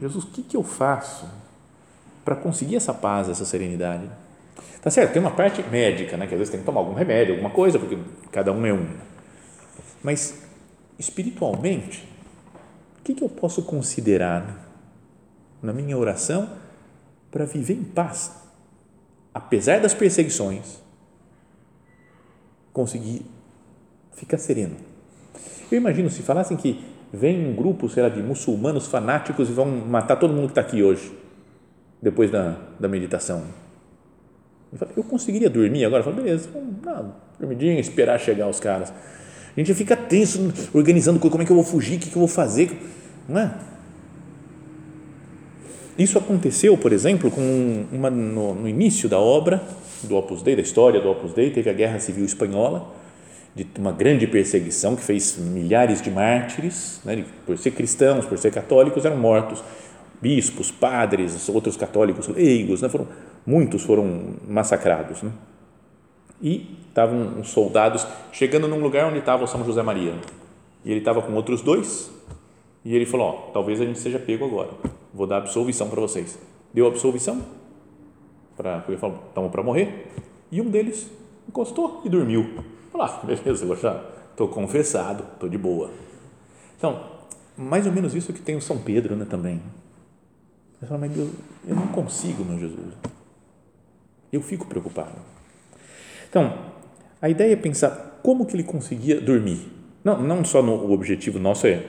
Jesus, 0.00 0.24
o 0.24 0.26
que, 0.28 0.42
que 0.42 0.56
eu 0.56 0.62
faço 0.62 1.26
para 2.24 2.34
conseguir 2.34 2.76
essa 2.76 2.92
paz, 2.92 3.28
essa 3.28 3.44
serenidade? 3.44 4.10
Tá 4.82 4.90
certo, 4.90 5.12
tem 5.12 5.20
uma 5.20 5.30
parte 5.30 5.62
médica, 5.62 6.16
né, 6.16 6.26
que 6.26 6.34
às 6.34 6.38
vezes 6.38 6.50
tem 6.50 6.60
que 6.60 6.66
tomar 6.66 6.80
algum 6.80 6.94
remédio, 6.94 7.34
alguma 7.34 7.50
coisa, 7.50 7.78
porque 7.78 7.98
cada 8.30 8.52
um 8.52 8.66
é 8.66 8.72
um. 8.72 8.86
Mas 10.02 10.42
espiritualmente, 10.98 12.06
que, 13.04 13.14
que 13.14 13.22
eu 13.22 13.28
posso 13.28 13.62
considerar 13.62 14.63
na 15.64 15.72
minha 15.72 15.96
oração 15.96 16.48
para 17.30 17.46
viver 17.46 17.74
em 17.74 17.82
paz, 17.82 18.30
apesar 19.32 19.80
das 19.80 19.94
perseguições, 19.94 20.80
conseguir 22.72 23.22
ficar 24.12 24.38
sereno. 24.38 24.76
Eu 25.72 25.78
imagino 25.78 26.10
se 26.10 26.22
falassem 26.22 26.56
que 26.56 26.84
vem 27.12 27.48
um 27.48 27.56
grupo, 27.56 27.88
sei 27.88 28.02
lá, 28.02 28.08
de 28.08 28.22
muçulmanos 28.22 28.86
fanáticos 28.86 29.48
e 29.48 29.52
vão 29.52 29.66
matar 29.66 30.16
todo 30.16 30.34
mundo 30.34 30.46
que 30.46 30.50
está 30.52 30.60
aqui 30.60 30.82
hoje, 30.82 31.12
depois 32.00 32.30
da, 32.30 32.56
da 32.78 32.86
meditação. 32.86 33.42
Eu, 34.96 35.04
conseguiria 35.04 35.48
dormir 35.48 35.84
agora? 35.84 36.00
Eu 36.00 36.04
falei, 36.04 36.24
beleza, 36.24 36.48
vamos 36.52 36.74
dar 36.82 37.20
dormidinha, 37.38 37.80
esperar 37.80 38.18
chegar 38.20 38.48
os 38.48 38.60
caras. 38.60 38.90
A 38.90 39.60
gente 39.60 39.72
fica 39.72 39.96
tenso, 39.96 40.52
organizando 40.74 41.18
como 41.18 41.42
é 41.42 41.46
que 41.46 41.52
eu 41.52 41.56
vou 41.56 41.64
fugir, 41.64 41.96
o 41.96 42.00
que, 42.00 42.10
que 42.10 42.16
eu 42.16 42.20
vou 42.20 42.28
fazer, 42.28 42.76
não 43.28 43.40
é? 43.40 43.73
Isso 45.98 46.18
aconteceu, 46.18 46.76
por 46.76 46.92
exemplo, 46.92 47.30
com 47.30 47.84
uma, 47.92 48.10
no, 48.10 48.54
no 48.54 48.68
início 48.68 49.08
da 49.08 49.18
obra 49.18 49.62
do 50.02 50.16
Opus 50.16 50.42
Dei, 50.42 50.56
da 50.56 50.62
história 50.62 51.00
do 51.00 51.08
Opus 51.08 51.32
Dei, 51.32 51.50
teve 51.50 51.70
a 51.70 51.72
Guerra 51.72 52.00
Civil 52.00 52.24
Espanhola, 52.24 52.92
de 53.54 53.66
uma 53.78 53.92
grande 53.92 54.26
perseguição 54.26 54.96
que 54.96 55.02
fez 55.02 55.38
milhares 55.38 56.02
de 56.02 56.10
mártires, 56.10 57.00
né, 57.04 57.24
por 57.46 57.56
ser 57.56 57.70
cristãos, 57.70 58.26
por 58.26 58.36
ser 58.36 58.50
católicos, 58.50 59.04
eram 59.04 59.16
mortos. 59.16 59.62
Bispos, 60.20 60.70
padres, 60.70 61.48
outros 61.48 61.76
católicos 61.76 62.26
leigos, 62.28 62.82
né, 62.82 62.88
foram, 62.88 63.06
muitos 63.46 63.82
foram 63.82 64.34
massacrados. 64.48 65.22
Né? 65.22 65.30
E 66.42 66.78
estavam 66.88 67.40
os 67.40 67.50
soldados 67.50 68.06
chegando 68.32 68.66
num 68.66 68.80
lugar 68.80 69.06
onde 69.06 69.18
estava 69.18 69.44
o 69.44 69.46
São 69.46 69.64
José 69.64 69.82
Maria. 69.82 70.14
E 70.84 70.90
ele 70.90 71.00
estava 71.00 71.22
com 71.22 71.32
outros 71.34 71.62
dois, 71.62 72.10
e 72.84 72.94
ele 72.94 73.06
falou: 73.06 73.26
ó, 73.26 73.32
talvez 73.52 73.80
a 73.80 73.84
gente 73.84 73.98
seja 73.98 74.18
pego 74.18 74.44
agora, 74.44 74.70
vou 75.14 75.26
dar 75.26 75.38
absolvição 75.38 75.88
para 75.88 76.00
vocês. 76.00 76.38
Deu 76.72 76.86
absolvição, 76.86 77.40
para, 78.56 78.80
porque 78.80 78.96
falou: 78.98 79.22
estamos 79.28 79.50
para 79.50 79.62
morrer. 79.62 80.10
E 80.50 80.60
um 80.60 80.68
deles 80.68 81.08
encostou 81.48 82.02
e 82.04 82.08
dormiu. 82.08 82.62
Falou: 82.90 83.06
ah, 83.06 83.20
beleza, 83.24 83.64
eu 83.64 83.76
já 83.76 84.04
estou 84.30 84.48
confessado, 84.48 85.24
estou 85.34 85.48
de 85.48 85.56
boa. 85.56 85.90
Então, 86.76 87.00
mais 87.56 87.86
ou 87.86 87.92
menos 87.92 88.14
isso 88.14 88.32
que 88.32 88.42
tem 88.42 88.56
o 88.56 88.60
São 88.60 88.78
Pedro 88.78 89.14
né, 89.14 89.24
também. 89.24 89.62
Ele 90.80 90.88
fala, 90.88 91.00
mas 91.00 91.16
eu, 91.16 91.30
eu 91.66 91.76
não 91.76 91.86
consigo, 91.86 92.44
meu 92.44 92.58
Jesus. 92.58 92.94
Eu 94.32 94.42
fico 94.42 94.66
preocupado. 94.66 95.14
Então, 96.28 96.58
a 97.22 97.28
ideia 97.28 97.52
é 97.52 97.56
pensar 97.56 98.20
como 98.22 98.44
que 98.44 98.56
ele 98.56 98.64
conseguia 98.64 99.20
dormir. 99.20 99.70
Não, 100.02 100.20
não 100.20 100.44
só 100.44 100.62
no 100.62 100.72
o 100.72 100.92
objetivo 100.92 101.38
nosso 101.38 101.66
é, 101.66 101.82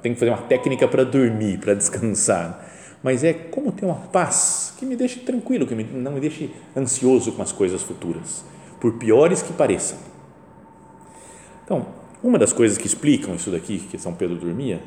tem 0.00 0.14
que 0.14 0.20
fazer 0.20 0.30
uma 0.30 0.42
técnica 0.42 0.88
para 0.88 1.04
dormir, 1.04 1.58
para 1.58 1.74
descansar, 1.74 2.66
mas 3.02 3.22
é 3.22 3.32
como 3.32 3.72
ter 3.72 3.84
uma 3.84 3.94
paz 3.94 4.74
que 4.78 4.84
me 4.84 4.96
deixe 4.96 5.20
tranquilo, 5.20 5.66
que 5.66 5.74
me, 5.74 5.84
não 5.84 6.12
me 6.12 6.20
deixe 6.20 6.50
ansioso 6.76 7.32
com 7.32 7.42
as 7.42 7.52
coisas 7.52 7.82
futuras, 7.82 8.44
por 8.80 8.94
piores 8.94 9.42
que 9.42 9.52
pareçam. 9.52 9.98
Então, 11.64 11.86
uma 12.22 12.38
das 12.38 12.52
coisas 12.52 12.76
que 12.76 12.86
explicam 12.86 13.34
isso 13.34 13.50
daqui, 13.50 13.78
que 13.78 13.98
São 13.98 14.14
Pedro 14.14 14.36
dormia, 14.36 14.80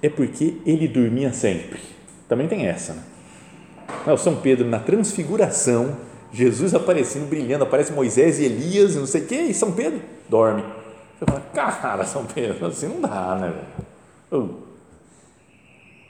é 0.00 0.08
porque 0.08 0.58
ele 0.64 0.86
dormia 0.86 1.32
sempre. 1.32 1.80
Também 2.28 2.46
tem 2.46 2.66
essa. 2.66 2.94
Né? 2.94 4.12
O 4.12 4.16
São 4.16 4.36
Pedro, 4.36 4.68
na 4.68 4.78
transfiguração, 4.78 5.96
Jesus 6.32 6.74
aparecendo, 6.74 7.28
brilhando, 7.28 7.64
aparece 7.64 7.92
Moisés 7.92 8.38
e 8.38 8.44
Elias, 8.44 8.94
não 8.94 9.06
sei 9.06 9.22
o 9.22 9.26
quê, 9.26 9.42
e 9.42 9.54
São 9.54 9.72
Pedro 9.72 10.00
dorme. 10.28 10.62
Você 11.18 11.24
fala, 11.24 11.40
cara, 11.52 12.04
São 12.04 12.24
Pedro, 12.26 12.66
assim 12.66 12.86
não 12.86 13.00
dá, 13.00 13.34
né? 13.34 13.54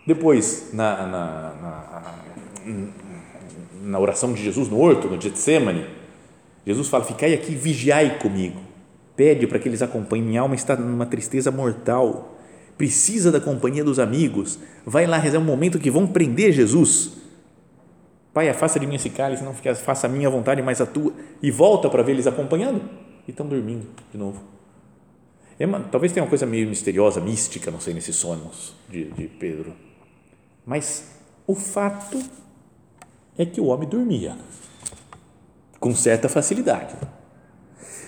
Depois, 0.09 0.71
na, 0.73 1.07
na, 1.07 1.53
na, 1.61 2.15
na, 3.83 3.99
oração 3.99 4.33
de 4.33 4.43
Jesus 4.43 4.69
no 4.69 4.81
horto, 4.81 5.07
no 5.07 5.21
Getsemane, 5.21 5.85
Jesus 6.67 6.89
fala: 6.89 7.05
Ficai 7.05 7.35
aqui, 7.35 7.55
vigiai 7.55 8.19
comigo. 8.19 8.59
Pede 9.15 9.47
para 9.47 9.59
que 9.59 9.69
eles 9.69 9.83
acompanhem. 9.83 10.25
Minha 10.25 10.41
alma 10.41 10.55
está 10.55 10.75
numa 10.75 11.05
tristeza 11.05 11.51
mortal. 11.51 12.39
Precisa 12.79 13.31
da 13.31 13.41
companhia 13.41 13.85
dos 13.85 13.99
amigos. 13.99 14.59
Vai 14.87 15.07
lá 15.07 15.19
rezar 15.19 15.39
um 15.39 15.45
momento 15.45 15.79
que 15.79 15.91
vão 15.91 16.07
prender 16.07 16.53
Jesus 16.53 17.19
Pai, 18.39 18.49
afasta 18.49 18.79
de 18.79 18.87
mim 18.87 18.95
esse 18.95 19.11
cálice, 19.11 19.43
não 19.43 19.53
faça 19.53 20.07
a 20.07 20.09
minha 20.09 20.31
vontade, 20.31 20.63
mas 20.63 20.81
a 20.81 20.87
tua. 20.87 21.13
E 21.43 21.51
volta 21.51 21.91
para 21.91 22.05
ver 22.05 22.13
eles 22.13 22.25
acompanhando 22.25 22.81
e 23.27 23.33
estão 23.33 23.45
dormindo 23.45 23.85
de 24.13 24.17
novo. 24.17 24.41
É 25.59 25.67
uma, 25.67 25.81
talvez 25.81 26.13
tenha 26.13 26.23
uma 26.23 26.29
coisa 26.29 26.47
meio 26.47 26.69
misteriosa, 26.69 27.21
mística, 27.21 27.69
não 27.69 27.81
sei, 27.81 27.95
nesses 27.95 28.15
sonhos 28.15 28.77
de, 28.89 29.07
de 29.07 29.27
Pedro. 29.27 29.73
Mas 30.69 31.11
o 31.47 31.55
fato 31.55 32.23
é 33.37 33.45
que 33.45 33.61
o 33.61 33.65
homem 33.65 33.89
dormia 33.89 34.37
com 35.81 35.95
certa 35.95 36.29
facilidade. 36.29 36.95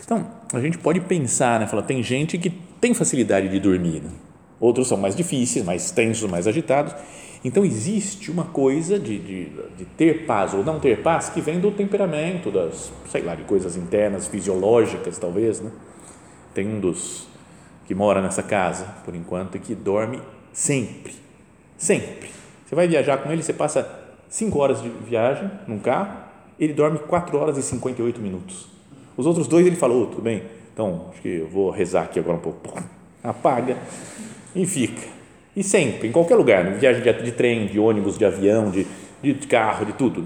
Então, 0.05 0.31
a 0.53 0.61
gente 0.61 0.77
pode 0.77 1.01
pensar, 1.01 1.59
né? 1.59 1.67
Fala, 1.67 1.83
tem 1.83 2.03
gente 2.03 2.37
que 2.37 2.51
tem 2.81 2.93
facilidade 2.93 3.49
de 3.49 3.59
dormir, 3.59 4.03
né? 4.03 4.11
outros 4.59 4.89
são 4.89 4.99
mais 4.99 5.17
difíceis, 5.17 5.65
mais 5.65 5.91
tensos, 5.91 6.31
mais 6.31 6.47
agitados, 6.47 6.95
então, 7.43 7.65
existe 7.65 8.31
uma 8.31 8.45
coisa 8.45 8.99
de, 8.99 9.19
de, 9.19 9.45
de, 9.79 9.85
ter 9.97 10.27
paz 10.27 10.53
ou 10.53 10.63
não 10.63 10.79
ter 10.79 11.03
paz 11.03 11.31
que 11.31 11.41
vem 11.41 11.59
do 11.59 11.71
temperamento, 11.71 12.51
das, 12.51 12.93
sei 13.09 13.23
lá, 13.23 13.35
de 13.35 13.45
coisas 13.45 13.77
internas, 13.77 14.29
fisiológicas, 14.29 15.17
talvez. 15.17 15.61
Né? 15.61 15.71
Tem 16.53 16.69
um 16.69 16.79
dos 16.79 17.27
que 17.87 17.95
mora 17.95 18.21
nessa 18.21 18.43
casa, 18.43 18.85
por 19.07 19.15
enquanto, 19.15 19.57
e 19.57 19.59
que 19.59 19.75
dorme 19.75 20.21
sempre. 20.53 21.15
Sempre. 21.79 22.40
Você 22.71 22.77
vai 22.77 22.87
viajar 22.87 23.17
com 23.17 23.33
ele, 23.33 23.43
você 23.43 23.53
passa 23.53 23.85
5 24.29 24.57
horas 24.57 24.81
de 24.81 24.89
viagem 24.89 25.51
num 25.67 25.81
carro, 25.81 26.19
ele 26.57 26.73
dorme 26.73 27.01
4 27.01 27.37
horas 27.37 27.59
e 27.59 27.65
58 27.65 28.21
minutos. 28.21 28.69
Os 29.17 29.27
outros 29.27 29.49
dois 29.49 29.67
ele 29.67 29.75
falou, 29.75 30.07
tudo 30.07 30.23
bem, 30.23 30.45
então 30.73 31.07
acho 31.11 31.21
que 31.21 31.41
eu 31.41 31.49
vou 31.49 31.71
rezar 31.71 32.05
aqui 32.05 32.21
agora 32.21 32.37
um 32.37 32.41
pouco. 32.41 32.81
Apaga 33.25 33.77
e 34.55 34.65
fica 34.65 35.03
e 35.57 35.65
sempre, 35.65 36.07
em 36.07 36.13
qualquer 36.13 36.37
lugar, 36.37 36.63
né? 36.63 36.77
viagem 36.79 37.03
de, 37.03 37.13
de, 37.25 37.33
trem, 37.33 37.67
de 37.67 37.77
ônibus, 37.77 38.17
de 38.17 38.25
avião, 38.25 38.71
de, 38.71 38.87
de 39.21 39.35
carro, 39.49 39.85
de 39.85 39.93
tudo. 39.95 40.25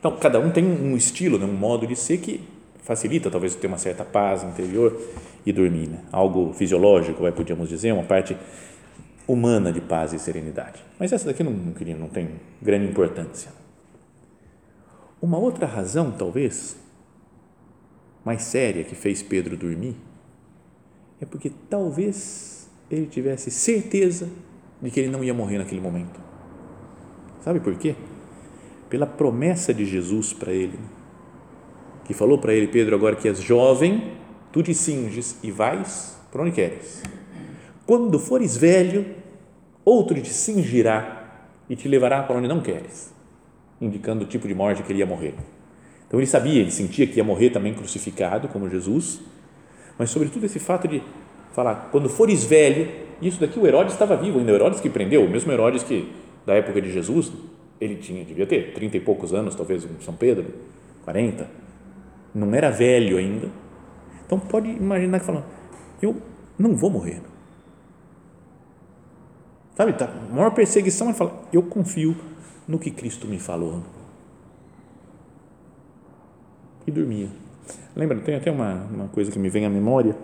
Então, 0.00 0.16
cada 0.16 0.40
um 0.40 0.50
tem 0.50 0.64
um 0.64 0.96
estilo, 0.96 1.38
né? 1.38 1.46
um 1.46 1.52
modo 1.52 1.86
de 1.86 1.94
ser 1.94 2.18
que 2.18 2.40
facilita 2.82 3.30
talvez 3.30 3.54
ter 3.54 3.68
uma 3.68 3.78
certa 3.78 4.04
paz 4.04 4.42
interior 4.42 5.00
e 5.46 5.52
dormir. 5.52 5.86
Né? 5.86 5.98
Algo 6.10 6.52
fisiológico, 6.54 7.30
podíamos 7.30 7.68
dizer, 7.68 7.92
uma 7.92 8.02
parte 8.02 8.36
humana 9.26 9.72
de 9.72 9.80
paz 9.80 10.12
e 10.12 10.18
serenidade. 10.18 10.82
Mas 10.98 11.12
essa 11.12 11.26
daqui 11.26 11.42
não, 11.42 11.52
não, 11.52 11.74
não 11.98 12.08
tem 12.08 12.40
grande 12.60 12.86
importância. 12.86 13.52
Uma 15.20 15.38
outra 15.38 15.66
razão, 15.66 16.10
talvez, 16.10 16.76
mais 18.24 18.42
séria 18.42 18.84
que 18.84 18.94
fez 18.94 19.22
Pedro 19.22 19.56
dormir, 19.56 19.96
é 21.20 21.24
porque 21.24 21.52
talvez 21.70 22.68
ele 22.90 23.06
tivesse 23.06 23.50
certeza 23.50 24.28
de 24.80 24.90
que 24.90 25.00
ele 25.00 25.08
não 25.08 25.22
ia 25.22 25.32
morrer 25.32 25.58
naquele 25.58 25.80
momento. 25.80 26.20
Sabe 27.40 27.60
por 27.60 27.76
quê? 27.76 27.94
Pela 28.88 29.06
promessa 29.06 29.72
de 29.72 29.84
Jesus 29.84 30.32
para 30.32 30.52
ele, 30.52 30.78
que 32.04 32.12
falou 32.12 32.38
para 32.38 32.52
ele, 32.52 32.66
Pedro, 32.66 32.96
agora 32.96 33.16
que 33.16 33.28
és 33.28 33.40
jovem, 33.40 34.16
tu 34.50 34.62
te 34.62 34.74
cinges 34.74 35.38
e 35.42 35.50
vais 35.50 36.18
para 36.30 36.42
onde 36.42 36.52
queres. 36.52 37.02
Quando 37.86 38.18
fores 38.18 38.56
velho, 38.56 39.04
outro 39.84 40.20
te 40.20 40.32
cingirá 40.32 41.22
e 41.68 41.76
te 41.76 41.88
levará 41.88 42.22
para 42.22 42.36
onde 42.36 42.46
não 42.46 42.60
queres, 42.60 43.12
indicando 43.80 44.24
o 44.24 44.26
tipo 44.26 44.46
de 44.46 44.54
morte 44.54 44.82
que 44.82 44.92
ele 44.92 45.00
ia 45.00 45.06
morrer. 45.06 45.34
Então 46.06 46.20
ele 46.20 46.26
sabia, 46.26 46.60
ele 46.60 46.70
sentia 46.70 47.06
que 47.06 47.16
ia 47.16 47.24
morrer 47.24 47.50
também 47.50 47.72
crucificado, 47.74 48.46
como 48.48 48.68
Jesus, 48.68 49.20
mas 49.98 50.10
sobretudo 50.10 50.44
esse 50.44 50.58
fato 50.58 50.86
de 50.86 51.02
falar, 51.52 51.88
quando 51.90 52.08
fores 52.08 52.44
velho, 52.44 52.90
isso 53.20 53.40
daqui 53.40 53.58
o 53.58 53.66
Herodes 53.66 53.94
estava 53.94 54.16
vivo 54.16 54.38
ainda, 54.38 54.52
o 54.52 54.54
Herodes 54.54 54.80
que 54.80 54.90
prendeu, 54.90 55.24
o 55.24 55.28
mesmo 55.28 55.50
Herodes 55.50 55.82
que 55.82 56.12
da 56.44 56.54
época 56.54 56.80
de 56.80 56.92
Jesus, 56.92 57.32
ele 57.80 57.96
tinha, 57.96 58.24
devia 58.24 58.46
ter 58.46 58.72
trinta 58.74 58.96
e 58.96 59.00
poucos 59.00 59.32
anos, 59.32 59.54
talvez 59.54 59.84
em 59.84 60.00
São 60.00 60.14
Pedro, 60.14 60.46
40, 61.04 61.48
não 62.34 62.54
era 62.54 62.70
velho 62.70 63.16
ainda, 63.16 63.48
então 64.26 64.38
pode 64.38 64.68
imaginar 64.68 65.18
que 65.18 65.26
falando, 65.26 65.46
eu 66.00 66.16
não 66.58 66.76
vou 66.76 66.90
morrer, 66.90 67.22
sabe, 69.74 69.92
tá, 69.94 70.08
maior 70.30 70.50
perseguição 70.50 71.10
é 71.10 71.14
falar, 71.14 71.32
eu 71.52 71.62
confio 71.62 72.16
no 72.66 72.78
que 72.78 72.90
Cristo 72.90 73.26
me 73.26 73.38
falou, 73.38 73.82
e 76.86 76.90
dormia, 76.90 77.28
lembra, 77.94 78.18
tem 78.18 78.34
até 78.34 78.50
uma, 78.50 78.86
uma 78.92 79.08
coisa 79.08 79.30
que 79.30 79.38
me 79.38 79.48
vem 79.48 79.64
à 79.64 79.70
memória, 79.70 80.16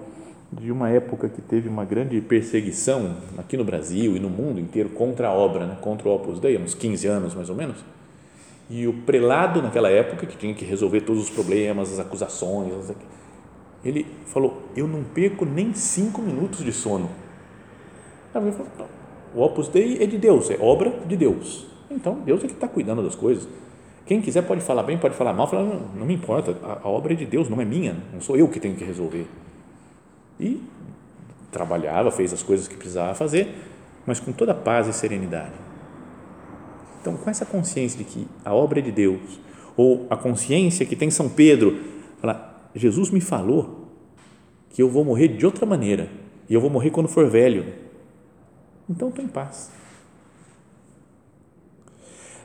de 0.50 0.72
uma 0.72 0.88
época 0.88 1.28
que 1.28 1.42
teve 1.42 1.68
uma 1.68 1.84
grande 1.84 2.20
perseguição 2.20 3.16
aqui 3.36 3.56
no 3.56 3.64
Brasil 3.64 4.16
e 4.16 4.20
no 4.20 4.30
mundo 4.30 4.58
inteiro 4.58 4.88
contra 4.88 5.28
a 5.28 5.32
obra, 5.32 5.66
né? 5.66 5.76
contra 5.80 6.08
o 6.08 6.14
Opus 6.14 6.40
Dei, 6.40 6.56
uns 6.56 6.74
15 6.74 7.06
anos 7.06 7.34
mais 7.34 7.50
ou 7.50 7.56
menos. 7.56 7.84
E 8.70 8.86
o 8.86 8.92
prelado 8.92 9.62
naquela 9.62 9.90
época, 9.90 10.26
que 10.26 10.36
tinha 10.36 10.54
que 10.54 10.64
resolver 10.64 11.02
todos 11.02 11.22
os 11.22 11.30
problemas, 11.30 11.92
as 11.92 11.98
acusações, 11.98 12.92
ele 13.84 14.06
falou: 14.26 14.62
Eu 14.76 14.86
não 14.86 15.02
perco 15.02 15.44
nem 15.44 15.74
cinco 15.74 16.20
minutos 16.20 16.64
de 16.64 16.72
sono. 16.72 17.10
O 19.34 19.42
Opus 19.42 19.68
Dei 19.68 20.02
é 20.02 20.06
de 20.06 20.18
Deus, 20.18 20.50
é 20.50 20.58
obra 20.60 20.90
de 21.06 21.16
Deus. 21.16 21.66
Então, 21.90 22.14
Deus 22.20 22.42
é 22.44 22.46
que 22.46 22.52
está 22.52 22.68
cuidando 22.68 23.02
das 23.02 23.14
coisas. 23.14 23.48
Quem 24.06 24.22
quiser 24.22 24.42
pode 24.42 24.62
falar 24.62 24.82
bem, 24.82 24.96
pode 24.96 25.14
falar 25.14 25.32
mal, 25.32 25.46
falar, 25.46 25.64
não, 25.64 25.80
não 25.94 26.06
me 26.06 26.14
importa, 26.14 26.56
a, 26.62 26.86
a, 26.86 26.88
obra 26.88 27.12
é 27.12 27.16
de 27.16 27.26
Deus, 27.26 27.48
não 27.48 27.60
é 27.60 27.64
minha, 27.64 27.96
não 28.12 28.20
sou 28.20 28.36
eu 28.36 28.48
que 28.48 28.58
tenho 28.58 28.74
que 28.74 28.84
resolver. 28.84 29.26
E 30.40 30.62
trabalhava, 31.50 32.10
fez 32.10 32.32
as 32.32 32.42
coisas 32.42 32.66
que 32.66 32.74
precisava 32.74 33.14
fazer, 33.14 33.54
mas 34.06 34.18
com 34.18 34.32
toda 34.32 34.54
paz 34.54 34.86
e 34.86 34.92
serenidade. 34.92 35.52
Então, 37.00 37.16
com 37.16 37.28
essa 37.28 37.44
consciência 37.44 37.98
de 37.98 38.04
que 38.04 38.26
a 38.44 38.54
obra 38.54 38.78
é 38.78 38.82
de 38.82 38.90
Deus, 38.90 39.38
ou 39.76 40.06
a 40.08 40.16
consciência 40.16 40.86
que 40.86 40.96
tem 40.96 41.10
São 41.10 41.28
Pedro, 41.28 41.78
fala, 42.18 42.70
Jesus 42.74 43.10
me 43.10 43.20
falou 43.20 43.88
que 44.70 44.82
eu 44.82 44.88
vou 44.88 45.04
morrer 45.04 45.28
de 45.28 45.44
outra 45.44 45.66
maneira, 45.66 46.08
e 46.48 46.54
eu 46.54 46.60
vou 46.60 46.70
morrer 46.70 46.90
quando 46.90 47.08
for 47.08 47.28
velho. 47.28 47.66
Então, 48.88 49.08
estou 49.08 49.24
em 49.24 49.28
paz. 49.28 49.70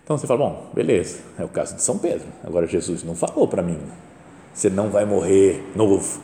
Então 0.04 0.18
você 0.18 0.28
fala, 0.28 0.50
bom, 0.50 0.70
beleza, 0.74 1.20
é 1.40 1.46
o 1.46 1.48
caso 1.48 1.76
de 1.76 1.82
São 1.82 1.98
Pedro. 1.98 2.28
Agora 2.44 2.68
Jesus 2.68 3.04
não 3.04 3.16
falou 3.16 3.48
para 3.48 3.62
mim, 3.62 3.80
você 4.54 4.70
não 4.70 4.90
vai 4.90 5.06
morrer 5.06 5.64
novo. 5.76 6.22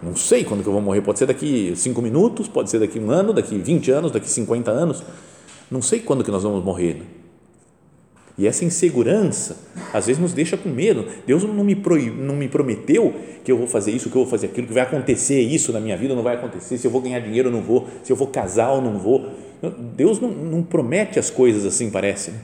Não 0.00 0.14
sei 0.14 0.44
quando 0.44 0.62
que 0.62 0.68
eu 0.68 0.72
vou 0.72 0.80
morrer, 0.80 1.00
pode 1.00 1.18
ser 1.18 1.26
daqui 1.26 1.72
cinco 1.74 2.00
minutos, 2.00 2.46
pode 2.46 2.70
ser 2.70 2.78
daqui 2.78 3.00
um 3.00 3.10
ano, 3.10 3.32
daqui 3.32 3.58
20 3.58 3.90
anos, 3.90 4.12
daqui 4.12 4.30
50 4.30 4.70
anos. 4.70 5.02
Não 5.68 5.82
sei 5.82 5.98
quando 5.98 6.22
que 6.22 6.30
nós 6.30 6.44
vamos 6.44 6.64
morrer. 6.64 7.02
E 8.38 8.46
essa 8.46 8.64
insegurança, 8.64 9.56
às 9.92 10.06
vezes, 10.06 10.22
nos 10.22 10.32
deixa 10.32 10.56
com 10.56 10.68
medo. 10.68 11.04
Deus 11.26 11.42
não 11.42 11.64
me, 11.64 11.74
não 12.16 12.36
me 12.36 12.48
prometeu 12.48 13.12
que 13.42 13.50
eu 13.50 13.58
vou 13.58 13.66
fazer 13.66 13.90
isso, 13.90 14.08
que 14.08 14.16
eu 14.16 14.22
vou 14.22 14.30
fazer 14.30 14.46
aquilo, 14.46 14.68
que 14.68 14.72
vai 14.72 14.84
acontecer 14.84 15.40
isso 15.40 15.72
na 15.72 15.80
minha 15.80 15.96
vida, 15.96 16.14
não 16.14 16.22
vai 16.22 16.36
acontecer, 16.36 16.78
se 16.78 16.86
eu 16.86 16.90
vou 16.90 17.00
ganhar 17.00 17.18
dinheiro 17.18 17.48
ou 17.48 17.54
não 17.54 17.60
vou, 17.60 17.88
se 18.04 18.12
eu 18.12 18.16
vou 18.16 18.28
casar 18.28 18.70
ou 18.70 18.80
não 18.80 18.96
vou. 18.96 19.28
Deus 19.96 20.20
não, 20.20 20.30
não 20.30 20.62
promete 20.62 21.18
as 21.18 21.30
coisas 21.30 21.64
assim, 21.64 21.90
parece. 21.90 22.30
Né? 22.30 22.40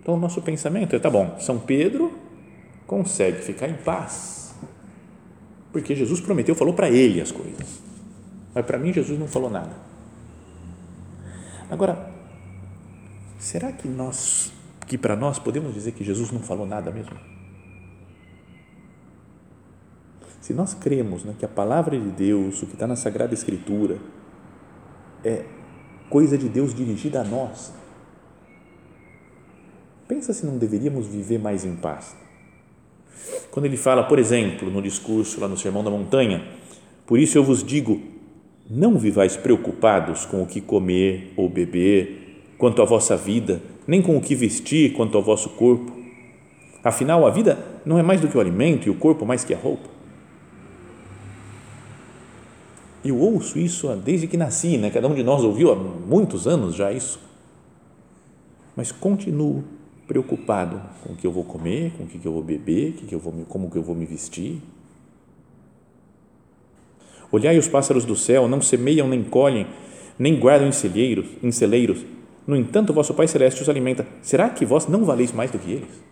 Então, 0.00 0.14
o 0.14 0.18
nosso 0.18 0.40
pensamento 0.40 0.94
é: 0.94 0.98
tá 0.98 1.10
bom, 1.10 1.36
São 1.38 1.58
Pedro 1.58 2.12
consegue 2.86 3.42
ficar 3.42 3.68
em 3.68 3.74
paz, 3.74 4.54
porque 5.72 5.94
Jesus 5.94 6.20
prometeu, 6.20 6.54
falou 6.54 6.72
para 6.72 6.88
ele 6.88 7.20
as 7.20 7.32
coisas, 7.32 7.80
mas 8.54 8.64
para 8.64 8.78
mim, 8.78 8.92
Jesus 8.92 9.18
não 9.18 9.28
falou 9.28 9.50
nada. 9.50 9.72
Agora, 11.68 12.08
será 13.38 13.72
que 13.72 13.88
nós, 13.88 14.52
que 14.86 14.96
para 14.96 15.16
nós 15.16 15.38
podemos 15.38 15.74
dizer 15.74 15.92
que 15.92 16.04
Jesus 16.04 16.30
não 16.30 16.40
falou 16.40 16.66
nada 16.66 16.90
mesmo? 16.90 17.16
Se 20.40 20.54
nós 20.54 20.72
cremos 20.74 21.24
né, 21.24 21.34
que 21.36 21.44
a 21.44 21.48
palavra 21.48 21.98
de 21.98 22.08
Deus, 22.08 22.62
o 22.62 22.66
que 22.66 22.74
está 22.74 22.86
na 22.86 22.94
Sagrada 22.94 23.34
Escritura, 23.34 23.98
é 25.24 25.44
coisa 26.08 26.38
de 26.38 26.48
Deus 26.48 26.74
dirigida 26.74 27.20
a 27.20 27.24
nós, 27.24 27.72
Pensa 30.08 30.32
se 30.32 30.46
não 30.46 30.56
deveríamos 30.56 31.08
viver 31.08 31.38
mais 31.38 31.64
em 31.64 31.74
paz. 31.74 32.16
Quando 33.50 33.66
ele 33.66 33.76
fala, 33.76 34.04
por 34.04 34.20
exemplo, 34.20 34.70
no 34.70 34.80
discurso 34.80 35.40
lá 35.40 35.48
no 35.48 35.56
Sermão 35.56 35.82
da 35.82 35.90
Montanha, 35.90 36.46
por 37.04 37.18
isso 37.18 37.36
eu 37.36 37.42
vos 37.42 37.64
digo, 37.64 38.00
não 38.70 38.96
vivais 38.96 39.36
preocupados 39.36 40.24
com 40.24 40.42
o 40.42 40.46
que 40.46 40.60
comer 40.60 41.32
ou 41.36 41.48
beber, 41.48 42.52
quanto 42.56 42.80
à 42.80 42.84
vossa 42.84 43.16
vida, 43.16 43.60
nem 43.86 44.00
com 44.00 44.16
o 44.16 44.20
que 44.20 44.34
vestir, 44.36 44.92
quanto 44.92 45.16
ao 45.16 45.24
vosso 45.24 45.50
corpo. 45.50 45.92
Afinal, 46.84 47.26
a 47.26 47.30
vida 47.30 47.58
não 47.84 47.98
é 47.98 48.02
mais 48.02 48.20
do 48.20 48.28
que 48.28 48.38
o 48.38 48.40
alimento 48.40 48.86
e 48.86 48.90
o 48.90 48.94
corpo 48.94 49.26
mais 49.26 49.42
que 49.42 49.54
a 49.54 49.58
roupa. 49.58 49.88
Eu 53.06 53.18
ouço 53.18 53.58
isso 53.58 53.94
desde 53.96 54.26
que 54.26 54.36
nasci, 54.36 54.76
né? 54.76 54.90
cada 54.90 55.06
um 55.06 55.14
de 55.14 55.22
nós 55.22 55.44
ouviu 55.44 55.72
há 55.72 55.76
muitos 55.76 56.46
anos 56.46 56.74
já 56.74 56.92
isso. 56.92 57.20
Mas 58.74 58.90
continuo 58.90 59.62
preocupado 60.08 60.80
com 61.02 61.12
o 61.12 61.16
que 61.16 61.26
eu 61.26 61.30
vou 61.30 61.44
comer, 61.44 61.92
com 61.96 62.04
o 62.04 62.06
que 62.06 62.24
eu 62.24 62.32
vou 62.32 62.42
beber, 62.42 62.94
que 62.94 63.14
eu 63.14 63.18
vou, 63.18 63.32
como 63.48 63.70
que 63.70 63.76
eu 63.76 63.82
vou 63.82 63.94
me 63.94 64.04
vestir. 64.04 64.60
Olhai 67.30 67.56
os 67.58 67.68
pássaros 67.68 68.04
do 68.04 68.16
céu, 68.16 68.48
não 68.48 68.60
semeiam 68.60 69.08
nem 69.08 69.22
colhem, 69.22 69.66
nem 70.18 70.38
guardam 70.38 70.68
em 70.68 70.72
celeiros, 70.72 71.26
em 71.42 71.50
celeiros. 71.52 72.04
No 72.46 72.56
entanto, 72.56 72.92
vosso 72.92 73.14
Pai 73.14 73.28
Celeste 73.28 73.62
os 73.62 73.68
alimenta. 73.68 74.06
Será 74.22 74.48
que 74.48 74.64
vós 74.64 74.86
não 74.86 75.04
valeis 75.04 75.32
mais 75.32 75.50
do 75.50 75.58
que 75.58 75.70
eles? 75.70 76.04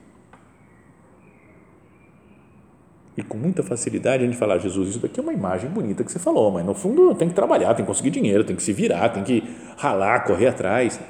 E 3.16 3.22
com 3.22 3.38
muita 3.38 3.62
facilidade 3.62 4.24
a 4.24 4.26
gente 4.26 4.36
fala, 4.36 4.58
Jesus, 4.58 4.90
isso 4.90 4.98
daqui 4.98 5.20
é 5.20 5.22
uma 5.22 5.32
imagem 5.32 5.70
bonita 5.70 6.02
que 6.02 6.10
você 6.10 6.18
falou, 6.18 6.50
mas 6.50 6.66
no 6.66 6.74
fundo 6.74 7.14
tem 7.14 7.28
que 7.28 7.34
trabalhar, 7.34 7.74
tem 7.74 7.84
que 7.84 7.90
conseguir 7.90 8.10
dinheiro, 8.10 8.42
tem 8.42 8.56
que 8.56 8.62
se 8.62 8.72
virar, 8.72 9.08
tem 9.10 9.22
que 9.22 9.42
ralar, 9.76 10.24
correr 10.24 10.48
atrás 10.48 11.00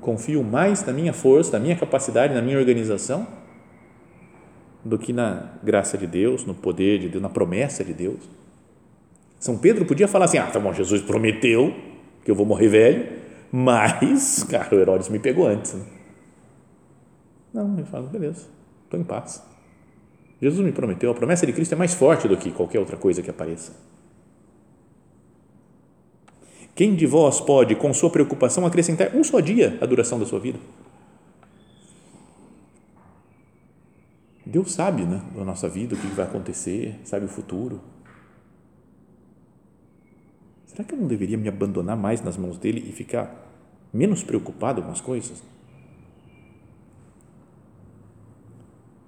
confio 0.00 0.42
mais 0.42 0.84
na 0.84 0.92
minha 0.92 1.12
força, 1.12 1.52
na 1.52 1.60
minha 1.60 1.76
capacidade, 1.76 2.34
na 2.34 2.42
minha 2.42 2.58
organização, 2.58 3.26
do 4.84 4.98
que 4.98 5.12
na 5.12 5.52
graça 5.62 5.98
de 5.98 6.06
Deus, 6.06 6.44
no 6.44 6.54
poder 6.54 6.98
de 6.98 7.08
Deus, 7.08 7.22
na 7.22 7.28
promessa 7.28 7.84
de 7.84 7.92
Deus. 7.92 8.28
São 9.38 9.58
Pedro 9.58 9.84
podia 9.84 10.08
falar 10.08 10.24
assim: 10.24 10.38
ah, 10.38 10.46
tá 10.46 10.58
bom, 10.58 10.72
Jesus 10.72 11.02
prometeu 11.02 11.74
que 12.24 12.30
eu 12.30 12.34
vou 12.34 12.46
morrer 12.46 12.68
velho, 12.68 13.08
mas, 13.52 14.42
cara, 14.50 14.74
o 14.74 14.78
Herodes 14.78 15.08
me 15.08 15.18
pegou 15.18 15.46
antes. 15.46 15.74
Né? 15.74 15.84
Não, 17.52 17.74
ele 17.74 17.86
fala: 17.86 18.06
beleza, 18.08 18.46
estou 18.84 18.98
em 18.98 19.04
paz. 19.04 19.49
Jesus 20.40 20.64
me 20.64 20.72
prometeu, 20.72 21.10
a 21.10 21.14
promessa 21.14 21.46
de 21.46 21.52
Cristo 21.52 21.72
é 21.72 21.76
mais 21.76 21.92
forte 21.92 22.26
do 22.26 22.36
que 22.36 22.50
qualquer 22.50 22.78
outra 22.78 22.96
coisa 22.96 23.22
que 23.22 23.30
apareça. 23.30 23.72
Quem 26.74 26.94
de 26.94 27.06
vós 27.06 27.40
pode, 27.40 27.76
com 27.76 27.92
sua 27.92 28.08
preocupação, 28.08 28.64
acrescentar 28.64 29.14
um 29.14 29.22
só 29.22 29.38
dia 29.40 29.76
à 29.82 29.86
duração 29.86 30.18
da 30.18 30.24
sua 30.24 30.40
vida? 30.40 30.58
Deus 34.46 34.72
sabe 34.72 35.02
né, 35.02 35.22
da 35.36 35.44
nossa 35.44 35.68
vida, 35.68 35.94
o 35.94 35.98
que 35.98 36.06
vai 36.06 36.24
acontecer, 36.24 36.98
sabe 37.04 37.26
o 37.26 37.28
futuro. 37.28 37.80
Será 40.64 40.82
que 40.82 40.94
eu 40.94 40.98
não 40.98 41.06
deveria 41.06 41.36
me 41.36 41.48
abandonar 41.48 41.96
mais 41.96 42.22
nas 42.22 42.36
mãos 42.36 42.56
dele 42.56 42.82
e 42.88 42.92
ficar 42.92 43.46
menos 43.92 44.22
preocupado 44.22 44.82
com 44.82 44.90
as 44.90 45.00
coisas? 45.00 45.42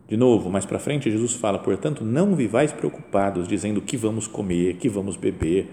De 0.09 0.17
novo, 0.17 0.51
mais 0.51 0.67
para 0.67 0.79
frente, 0.79 1.11
Jesus 1.11 1.35
fala: 1.35 1.59
portanto, 1.59 2.05
não 2.05 2.35
vivais 2.35 2.73
preocupados, 2.73 3.49
dizendo 3.49 3.81
que 3.81 3.97
vamos 3.97 4.27
comer, 4.27 4.77
que 4.77 4.89
vamos 4.89 5.17
beber, 5.17 5.69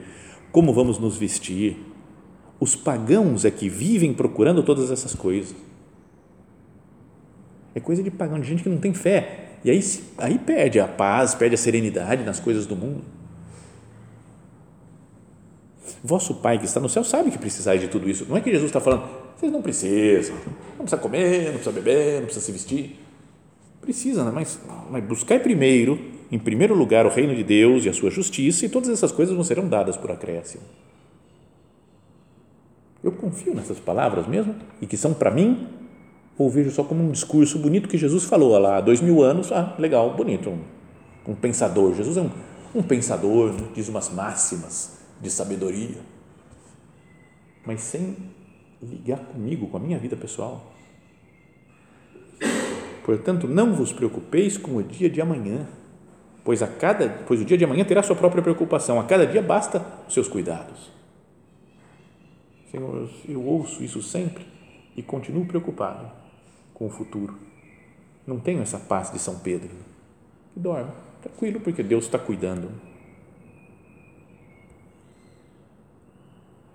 como 0.51 0.73
vamos 0.73 0.97
nos 0.97 1.17
vestir. 1.17 1.77
Os 2.59 2.75
pagãos 2.75 3.45
é 3.45 3.51
que 3.51 3.69
vivem 3.69 4.13
procurando 4.13 4.63
todas 4.63 4.91
essas 4.91 5.15
coisas. 5.15 5.55
É 7.73 7.79
coisa 7.79 8.03
de 8.03 8.11
pagão, 8.11 8.39
de 8.39 8.47
gente 8.47 8.63
que 8.63 8.69
não 8.69 8.77
tem 8.77 8.93
fé. 8.93 9.57
E 9.63 9.69
aí, 9.69 9.79
aí 10.17 10.37
perde 10.37 10.79
a 10.79 10.87
paz, 10.87 11.35
perde 11.35 11.55
a 11.55 11.57
serenidade 11.57 12.23
nas 12.23 12.39
coisas 12.39 12.65
do 12.65 12.75
mundo. 12.75 13.03
Vosso 16.03 16.35
Pai 16.35 16.57
que 16.57 16.65
está 16.65 16.79
no 16.79 16.87
céu 16.87 17.03
sabe 17.03 17.29
que 17.29 17.37
precisais 17.37 17.81
de 17.81 17.87
tudo 17.87 18.09
isso. 18.09 18.25
Não 18.27 18.37
é 18.37 18.41
que 18.41 18.49
Jesus 18.49 18.69
está 18.69 18.79
falando, 18.79 19.03
vocês 19.35 19.51
não 19.51 19.61
precisam, 19.61 20.35
não 20.77 20.85
precisa 20.85 20.97
comer, 20.97 21.45
não 21.45 21.53
precisa 21.53 21.71
beber, 21.71 22.15
não 22.19 22.25
precisa 22.25 22.45
se 22.45 22.51
vestir. 22.51 22.98
Precisa, 23.89 24.23
né? 24.23 24.31
mas, 24.31 24.59
mas 24.91 25.03
primeiro 25.41 25.99
em 26.31 26.37
primeiro 26.37 26.75
lugar 26.75 27.07
o 27.07 27.09
reino 27.09 27.33
de 27.35 27.43
Deus 27.43 27.85
e 27.85 27.89
a 27.89 27.93
sua 27.93 28.11
justiça, 28.11 28.63
e 28.63 28.69
todas 28.69 28.87
essas 28.87 29.11
coisas 29.11 29.35
não 29.35 29.43
serão 29.43 29.67
dadas 29.67 29.97
por 29.97 30.11
acréscimo. 30.11 30.61
Eu 33.03 33.11
confio 33.11 33.55
nessas 33.55 33.79
palavras 33.79 34.27
mesmo 34.27 34.53
e 34.79 34.85
que 34.85 34.95
são 34.95 35.11
para 35.11 35.31
mim, 35.31 35.67
ou 36.37 36.51
vejo 36.51 36.69
só 36.69 36.83
como 36.83 37.03
um 37.03 37.09
discurso 37.09 37.57
bonito 37.57 37.89
que 37.89 37.97
Jesus 37.97 38.25
falou 38.25 38.55
lá 38.59 38.77
há 38.77 38.81
dois 38.81 39.01
mil 39.01 39.23
anos? 39.23 39.51
Ah, 39.51 39.75
legal, 39.79 40.15
bonito, 40.15 40.51
um, 40.51 41.31
um 41.31 41.33
pensador. 41.33 41.95
Jesus 41.95 42.15
é 42.15 42.21
um, 42.21 42.29
um 42.75 42.83
pensador, 42.83 43.53
né? 43.53 43.69
diz 43.73 43.89
umas 43.89 44.13
máximas 44.13 44.99
de 45.19 45.31
sabedoria, 45.31 45.97
mas 47.65 47.81
sem 47.81 48.15
ligar 48.83 49.17
comigo, 49.17 49.65
com 49.65 49.77
a 49.77 49.79
minha 49.79 49.97
vida 49.97 50.15
pessoal. 50.15 50.73
Portanto, 53.09 53.47
não 53.47 53.73
vos 53.73 53.91
preocupeis 53.91 54.57
com 54.57 54.75
o 54.75 54.83
dia 54.83 55.09
de 55.09 55.19
amanhã 55.19 55.67
pois 56.49 56.63
a 56.63 56.67
cada, 56.67 57.09
pois 57.27 57.39
o 57.39 57.45
dia 57.45 57.55
de 57.55 57.63
amanhã 57.63 57.85
terá 57.85 58.01
sua 58.01 58.15
própria 58.15 58.41
preocupação. 58.41 58.99
A 58.99 59.03
cada 59.03 59.27
dia 59.27 59.39
basta 59.39 59.85
os 60.07 60.13
seus 60.15 60.27
cuidados. 60.27 60.89
Senhor, 62.71 63.07
eu 63.27 63.43
ouço 63.43 63.83
isso 63.83 64.01
sempre 64.01 64.47
e 64.97 65.03
continuo 65.03 65.45
preocupado 65.45 66.09
com 66.73 66.87
o 66.87 66.89
futuro. 66.89 67.37
Não 68.25 68.39
tenho 68.39 68.63
essa 68.63 68.79
paz 68.79 69.11
de 69.11 69.19
São 69.19 69.37
Pedro. 69.37 69.69
Que 70.53 70.59
dorme, 70.59 70.91
tranquilo, 71.21 71.59
porque 71.59 71.83
Deus 71.83 72.05
está 72.05 72.17
cuidando. 72.17 72.71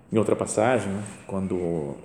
Em 0.09 0.17
outra 0.17 0.37
passagem, 0.37 0.93
quando 1.27 1.95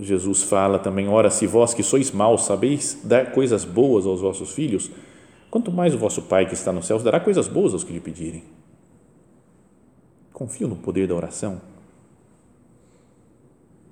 Jesus 0.00 0.44
fala 0.44 0.78
também, 0.78 1.08
ora, 1.08 1.30
se 1.30 1.46
vós 1.46 1.74
que 1.74 1.82
sois 1.82 2.12
maus 2.12 2.44
sabeis 2.44 3.00
dar 3.02 3.32
coisas 3.32 3.64
boas 3.64 4.06
aos 4.06 4.20
vossos 4.20 4.52
filhos, 4.52 4.90
quanto 5.50 5.72
mais 5.72 5.94
o 5.94 5.98
vosso 5.98 6.22
Pai 6.22 6.46
que 6.46 6.54
está 6.54 6.72
nos 6.72 6.86
céus 6.86 7.02
dará 7.02 7.18
coisas 7.18 7.48
boas 7.48 7.72
aos 7.72 7.82
que 7.82 7.92
lhe 7.92 8.00
pedirem. 8.00 8.44
Confio 10.32 10.68
no 10.68 10.76
poder 10.76 11.08
da 11.08 11.14
oração, 11.14 11.60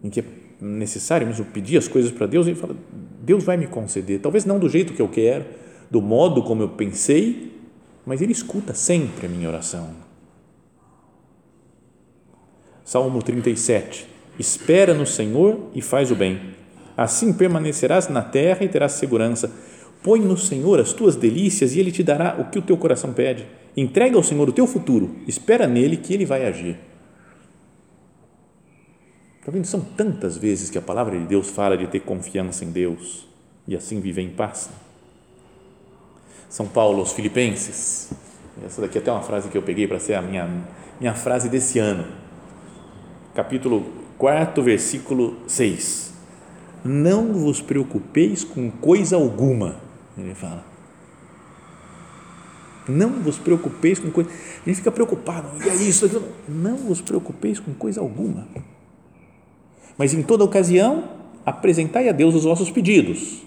em 0.02 0.10
que 0.10 0.20
é 0.20 0.24
necessário 0.60 1.26
mesmo 1.26 1.44
pedir 1.46 1.76
as 1.76 1.88
coisas 1.88 2.10
para 2.10 2.26
Deus 2.26 2.46
e 2.46 2.54
falar: 2.54 2.74
Deus 3.20 3.44
vai 3.44 3.56
me 3.56 3.66
conceder, 3.66 4.20
talvez 4.20 4.44
não 4.44 4.58
do 4.58 4.68
jeito 4.68 4.92
que 4.92 5.02
eu 5.02 5.08
quero, 5.08 5.44
do 5.90 6.00
modo 6.00 6.42
como 6.42 6.62
eu 6.62 6.68
pensei, 6.70 7.60
mas 8.04 8.20
Ele 8.20 8.32
escuta 8.32 8.74
sempre 8.74 9.26
a 9.26 9.28
minha 9.28 9.48
oração. 9.48 9.90
Salmo 12.84 13.22
37. 13.22 14.11
Espera 14.42 14.92
no 14.92 15.06
Senhor 15.06 15.70
e 15.72 15.80
faz 15.80 16.10
o 16.10 16.16
bem. 16.16 16.40
Assim 16.96 17.32
permanecerás 17.32 18.08
na 18.08 18.22
terra 18.22 18.64
e 18.64 18.68
terás 18.68 18.90
segurança. 18.90 19.48
Põe 20.02 20.18
no 20.18 20.36
Senhor 20.36 20.80
as 20.80 20.92
tuas 20.92 21.14
delícias 21.14 21.76
e 21.76 21.78
Ele 21.78 21.92
te 21.92 22.02
dará 22.02 22.34
o 22.40 22.50
que 22.50 22.58
o 22.58 22.62
teu 22.62 22.76
coração 22.76 23.12
pede. 23.12 23.46
Entrega 23.76 24.16
ao 24.16 24.22
Senhor 24.24 24.48
o 24.48 24.52
teu 24.52 24.66
futuro. 24.66 25.14
Espera 25.28 25.68
nele 25.68 25.96
que 25.96 26.12
Ele 26.12 26.26
vai 26.26 26.44
agir. 26.44 26.76
Está 29.38 29.52
vendo? 29.52 29.64
São 29.64 29.80
tantas 29.80 30.36
vezes 30.36 30.70
que 30.70 30.76
a 30.76 30.82
palavra 30.82 31.16
de 31.16 31.24
Deus 31.24 31.48
fala 31.48 31.76
de 31.76 31.86
ter 31.86 32.00
confiança 32.00 32.64
em 32.64 32.72
Deus 32.72 33.28
e 33.68 33.76
assim 33.76 34.00
viver 34.00 34.22
em 34.22 34.30
paz. 34.30 34.70
São 36.48 36.66
Paulo 36.66 36.98
aos 36.98 37.12
Filipenses. 37.12 38.10
Essa 38.66 38.80
daqui 38.80 38.98
é 38.98 39.00
até 39.00 39.12
uma 39.12 39.22
frase 39.22 39.48
que 39.48 39.56
eu 39.56 39.62
peguei 39.62 39.86
para 39.86 40.00
ser 40.00 40.14
a 40.14 40.20
minha, 40.20 40.50
minha 40.98 41.14
frase 41.14 41.48
desse 41.48 41.78
ano. 41.78 42.04
Capítulo 43.36 44.01
4, 44.22 44.62
versículo 44.62 45.36
6. 45.48 46.12
Não 46.84 47.32
vos 47.32 47.60
preocupeis 47.60 48.44
com 48.44 48.70
coisa 48.70 49.16
alguma, 49.16 49.80
ele 50.16 50.32
fala. 50.32 50.64
Não 52.88 53.10
vos 53.20 53.36
preocupeis 53.36 53.98
com 53.98 54.12
coisa. 54.12 54.30
A 54.30 54.68
gente 54.68 54.76
fica 54.76 54.92
preocupado, 54.92 55.48
e 55.64 55.68
é 55.68 55.74
isso, 55.74 56.06
aquilo. 56.06 56.28
Não 56.48 56.76
vos 56.76 57.00
preocupeis 57.00 57.58
com 57.58 57.74
coisa 57.74 58.00
alguma 58.00 58.46
mas 59.98 60.14
em 60.14 60.22
toda 60.22 60.44
ocasião, 60.44 61.04
apresentai 61.44 62.08
a 62.08 62.12
Deus 62.12 62.34
os 62.34 62.44
vossos 62.44 62.70
pedidos. 62.70 63.42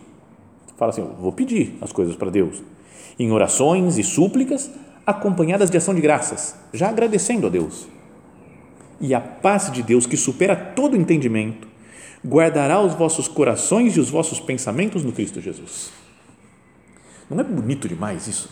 Fala 0.76 0.92
assim: 0.92 1.08
vou 1.20 1.32
pedir 1.32 1.78
as 1.82 1.94
coisas 1.94 2.18
para 2.18 2.30
Deus. 2.30 2.62
Em 3.18 3.32
orações 3.32 3.98
e 3.98 4.04
súplicas, 4.04 4.70
acompanhadas 5.06 5.70
de 5.70 5.78
ação 5.78 5.96
de 5.96 6.02
graças, 6.02 6.56
já 6.74 6.90
agradecendo 6.90 7.48
a 7.48 7.50
Deus. 7.50 7.88
E 8.99 9.13
a 9.13 9.19
paz 9.19 9.71
de 9.71 9.84
Deus, 9.84 10.05
que 10.05 10.17
supera 10.17 10.55
todo 10.55 10.95
entendimento, 10.95 11.67
guardará 12.25 12.79
os 12.81 12.93
vossos 12.93 13.27
corações 13.27 13.95
e 13.97 13.99
os 13.99 14.10
vossos 14.10 14.39
pensamentos 14.39 15.03
no 15.03 15.12
Cristo 15.12 15.41
Jesus. 15.41 15.91
Não 17.29 17.39
é 17.39 17.43
bonito 17.43 17.88
demais 17.88 18.27
isso? 18.27 18.49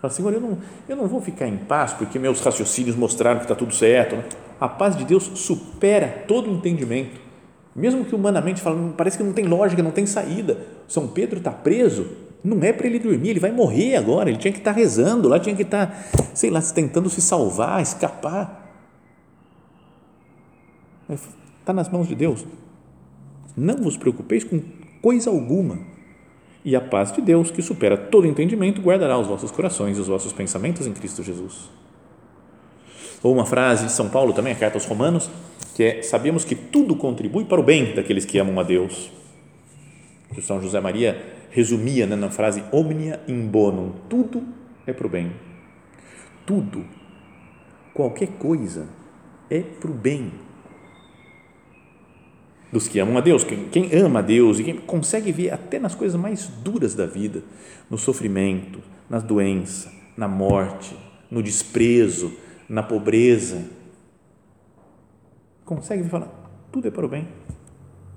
Fala, 0.00 0.12
Senhor, 0.12 0.32
eu 0.32 0.40
não, 0.40 0.58
eu 0.88 0.96
não 0.96 1.08
vou 1.08 1.20
ficar 1.20 1.48
em 1.48 1.56
paz 1.56 1.92
porque 1.92 2.18
meus 2.18 2.40
raciocínios 2.40 2.94
mostraram 2.94 3.38
que 3.38 3.44
está 3.44 3.54
tudo 3.54 3.74
certo. 3.74 4.16
Né? 4.16 4.24
a 4.60 4.68
paz 4.68 4.96
de 4.96 5.04
Deus 5.04 5.30
supera 5.34 6.24
todo 6.26 6.50
entendimento. 6.50 7.20
Mesmo 7.74 8.04
que 8.04 8.14
humanamente 8.14 8.60
falando, 8.60 8.94
parece 8.94 9.18
que 9.18 9.24
não 9.24 9.32
tem 9.32 9.46
lógica, 9.46 9.82
não 9.82 9.90
tem 9.90 10.06
saída. 10.06 10.58
São 10.86 11.08
Pedro 11.08 11.38
está 11.38 11.50
preso, 11.50 12.06
não 12.42 12.62
é 12.62 12.72
para 12.72 12.86
ele 12.86 12.98
dormir, 12.98 13.30
ele 13.30 13.40
vai 13.40 13.50
morrer 13.50 13.96
agora. 13.96 14.30
Ele 14.30 14.38
tinha 14.38 14.52
que 14.52 14.58
estar 14.58 14.72
tá 14.72 14.78
rezando, 14.78 15.28
lá 15.28 15.38
tinha 15.38 15.56
que 15.56 15.62
estar, 15.62 15.88
tá, 15.88 16.24
sei 16.34 16.50
lá, 16.50 16.62
tentando 16.62 17.10
se 17.10 17.20
salvar, 17.20 17.82
escapar. 17.82 18.63
Está 21.08 21.72
nas 21.72 21.88
mãos 21.88 22.08
de 22.08 22.14
Deus. 22.14 22.44
Não 23.56 23.76
vos 23.76 23.96
preocupeis 23.96 24.44
com 24.44 24.60
coisa 25.02 25.30
alguma. 25.30 25.78
E 26.64 26.74
a 26.74 26.80
paz 26.80 27.12
de 27.12 27.20
Deus, 27.20 27.50
que 27.50 27.60
supera 27.60 27.96
todo 27.96 28.26
entendimento, 28.26 28.80
guardará 28.80 29.18
os 29.18 29.26
vossos 29.26 29.50
corações 29.50 29.98
e 29.98 30.00
os 30.00 30.08
vossos 30.08 30.32
pensamentos 30.32 30.86
em 30.86 30.92
Cristo 30.92 31.22
Jesus. 31.22 31.68
Ou 33.22 33.32
uma 33.32 33.44
frase 33.44 33.86
de 33.86 33.92
São 33.92 34.08
Paulo 34.08 34.32
também, 34.32 34.52
a 34.52 34.56
carta 34.56 34.76
aos 34.76 34.86
Romanos, 34.86 35.30
que 35.74 35.82
é: 35.82 36.02
Sabemos 36.02 36.44
que 36.44 36.54
tudo 36.54 36.96
contribui 36.96 37.44
para 37.44 37.60
o 37.60 37.64
bem 37.64 37.94
daqueles 37.94 38.24
que 38.24 38.38
amam 38.38 38.58
a 38.58 38.62
Deus. 38.62 39.10
O 40.36 40.40
São 40.40 40.60
José 40.60 40.80
Maria 40.80 41.22
resumia 41.50 42.06
né, 42.06 42.16
na 42.16 42.30
frase 42.30 42.64
omnia 42.72 43.20
in 43.28 43.46
bonum: 43.46 43.92
tudo 44.08 44.42
é 44.86 44.92
para 44.92 45.06
o 45.06 45.10
bem. 45.10 45.32
Tudo, 46.46 46.84
qualquer 47.92 48.28
coisa, 48.38 48.86
é 49.50 49.60
para 49.60 49.90
o 49.90 49.94
bem 49.94 50.32
dos 52.74 52.88
que 52.88 52.98
amam 52.98 53.16
a 53.16 53.20
Deus. 53.20 53.44
Quem, 53.44 53.68
quem, 53.68 53.94
ama 53.94 54.18
a 54.18 54.22
Deus 54.22 54.58
e 54.58 54.64
quem 54.64 54.76
consegue 54.76 55.30
ver 55.30 55.52
até 55.52 55.78
nas 55.78 55.94
coisas 55.94 56.20
mais 56.20 56.48
duras 56.48 56.92
da 56.92 57.06
vida, 57.06 57.40
no 57.88 57.96
sofrimento, 57.96 58.80
nas 59.08 59.22
doenças, 59.22 59.92
na 60.16 60.26
morte, 60.26 60.96
no 61.30 61.40
desprezo, 61.40 62.32
na 62.68 62.82
pobreza. 62.82 63.64
Consegue 65.64 66.02
falar, 66.08 66.28
tudo 66.72 66.88
é 66.88 66.90
para 66.90 67.06
o 67.06 67.08
bem. 67.08 67.28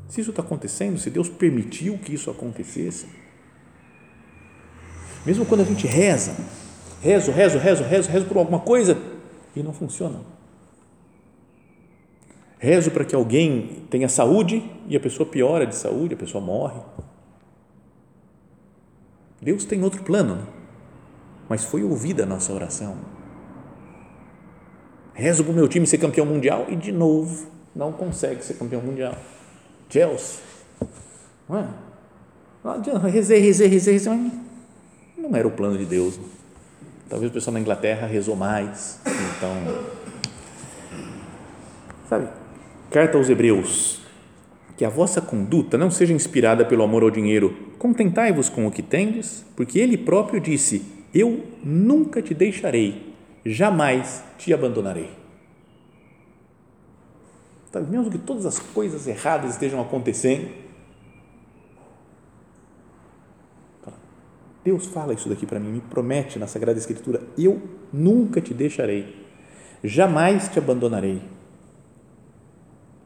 Se 0.09 0.21
isso 0.21 0.31
está 0.31 0.41
acontecendo, 0.41 0.97
se 0.97 1.11
Deus 1.11 1.29
permitiu 1.29 1.99
que 1.99 2.15
isso 2.15 2.31
acontecesse, 2.31 3.05
mesmo 5.23 5.45
quando 5.45 5.61
a 5.61 5.65
gente 5.65 5.85
reza, 5.85 6.35
rezo, 6.99 7.31
rezo, 7.31 7.59
rezo, 7.59 7.83
rezo, 7.83 8.09
rezo 8.09 8.25
por 8.25 8.37
alguma 8.37 8.59
coisa 8.59 8.97
e 9.55 9.61
não 9.61 9.71
funciona. 9.71 10.36
Rezo 12.59 12.91
para 12.91 13.05
que 13.05 13.15
alguém 13.15 13.85
tenha 13.89 14.09
saúde 14.09 14.63
e 14.87 14.95
a 14.95 14.99
pessoa 14.99 15.29
piora 15.29 15.65
de 15.65 15.75
saúde, 15.75 16.15
a 16.15 16.17
pessoa 16.17 16.43
morre. 16.43 16.79
Deus 19.41 19.65
tem 19.65 19.83
outro 19.83 20.03
plano, 20.03 20.35
né? 20.35 20.43
mas 21.47 21.63
foi 21.63 21.83
ouvida 21.83 22.23
a 22.23 22.25
nossa 22.25 22.51
oração 22.51 22.97
rezo 25.17 25.43
para 25.43 25.51
o 25.51 25.55
meu 25.55 25.67
time 25.67 25.87
ser 25.87 25.97
campeão 25.97 26.27
mundial 26.27 26.67
e 26.69 26.75
de 26.75 26.91
novo 26.91 27.47
não 27.75 27.91
consegue 27.91 28.45
ser 28.45 28.53
campeão 28.53 28.81
mundial. 28.81 29.15
Chelsea. 29.89 30.39
Não 31.49 31.57
é? 31.57 31.67
Rezei, 33.09 33.39
rezei, 33.39 33.67
rezei, 33.67 33.93
rezei, 33.93 34.31
não 35.17 35.35
era 35.35 35.47
o 35.47 35.51
plano 35.51 35.77
de 35.77 35.85
Deus. 35.85 36.19
Talvez 37.09 37.31
o 37.31 37.33
pessoal 37.33 37.53
na 37.53 37.59
Inglaterra 37.59 38.05
rezou 38.05 38.35
mais. 38.35 38.99
Então, 39.05 39.53
sabe, 42.07 42.27
carta 42.91 43.17
aos 43.17 43.29
Hebreus. 43.29 44.01
Que 44.75 44.85
a 44.85 44.89
vossa 44.89 45.21
conduta 45.21 45.77
não 45.77 45.89
seja 45.89 46.13
inspirada 46.13 46.63
pelo 46.63 46.83
amor 46.83 47.03
ao 47.03 47.09
dinheiro. 47.09 47.55
Contentai-vos 47.79 48.47
com 48.47 48.67
o 48.67 48.71
que 48.71 48.83
tendes, 48.83 49.45
porque 49.55 49.79
ele 49.79 49.97
próprio 49.97 50.39
disse: 50.39 50.83
Eu 51.13 51.43
nunca 51.63 52.21
te 52.21 52.33
deixarei 52.33 53.07
jamais 53.47 54.23
te 54.37 54.53
abandonarei. 54.53 55.09
Tá, 57.71 57.79
mesmo 57.79 58.09
que 58.09 58.17
todas 58.17 58.45
as 58.45 58.59
coisas 58.59 59.07
erradas 59.07 59.51
estejam 59.51 59.81
acontecendo, 59.81 60.49
Deus 64.63 64.85
fala 64.87 65.13
isso 65.13 65.29
daqui 65.29 65.45
para 65.45 65.59
mim, 65.59 65.71
me 65.71 65.81
promete 65.81 66.37
na 66.37 66.47
Sagrada 66.47 66.77
Escritura: 66.77 67.21
eu 67.37 67.61
nunca 67.91 68.41
te 68.41 68.53
deixarei, 68.53 69.25
jamais 69.83 70.49
te 70.49 70.59
abandonarei. 70.59 71.21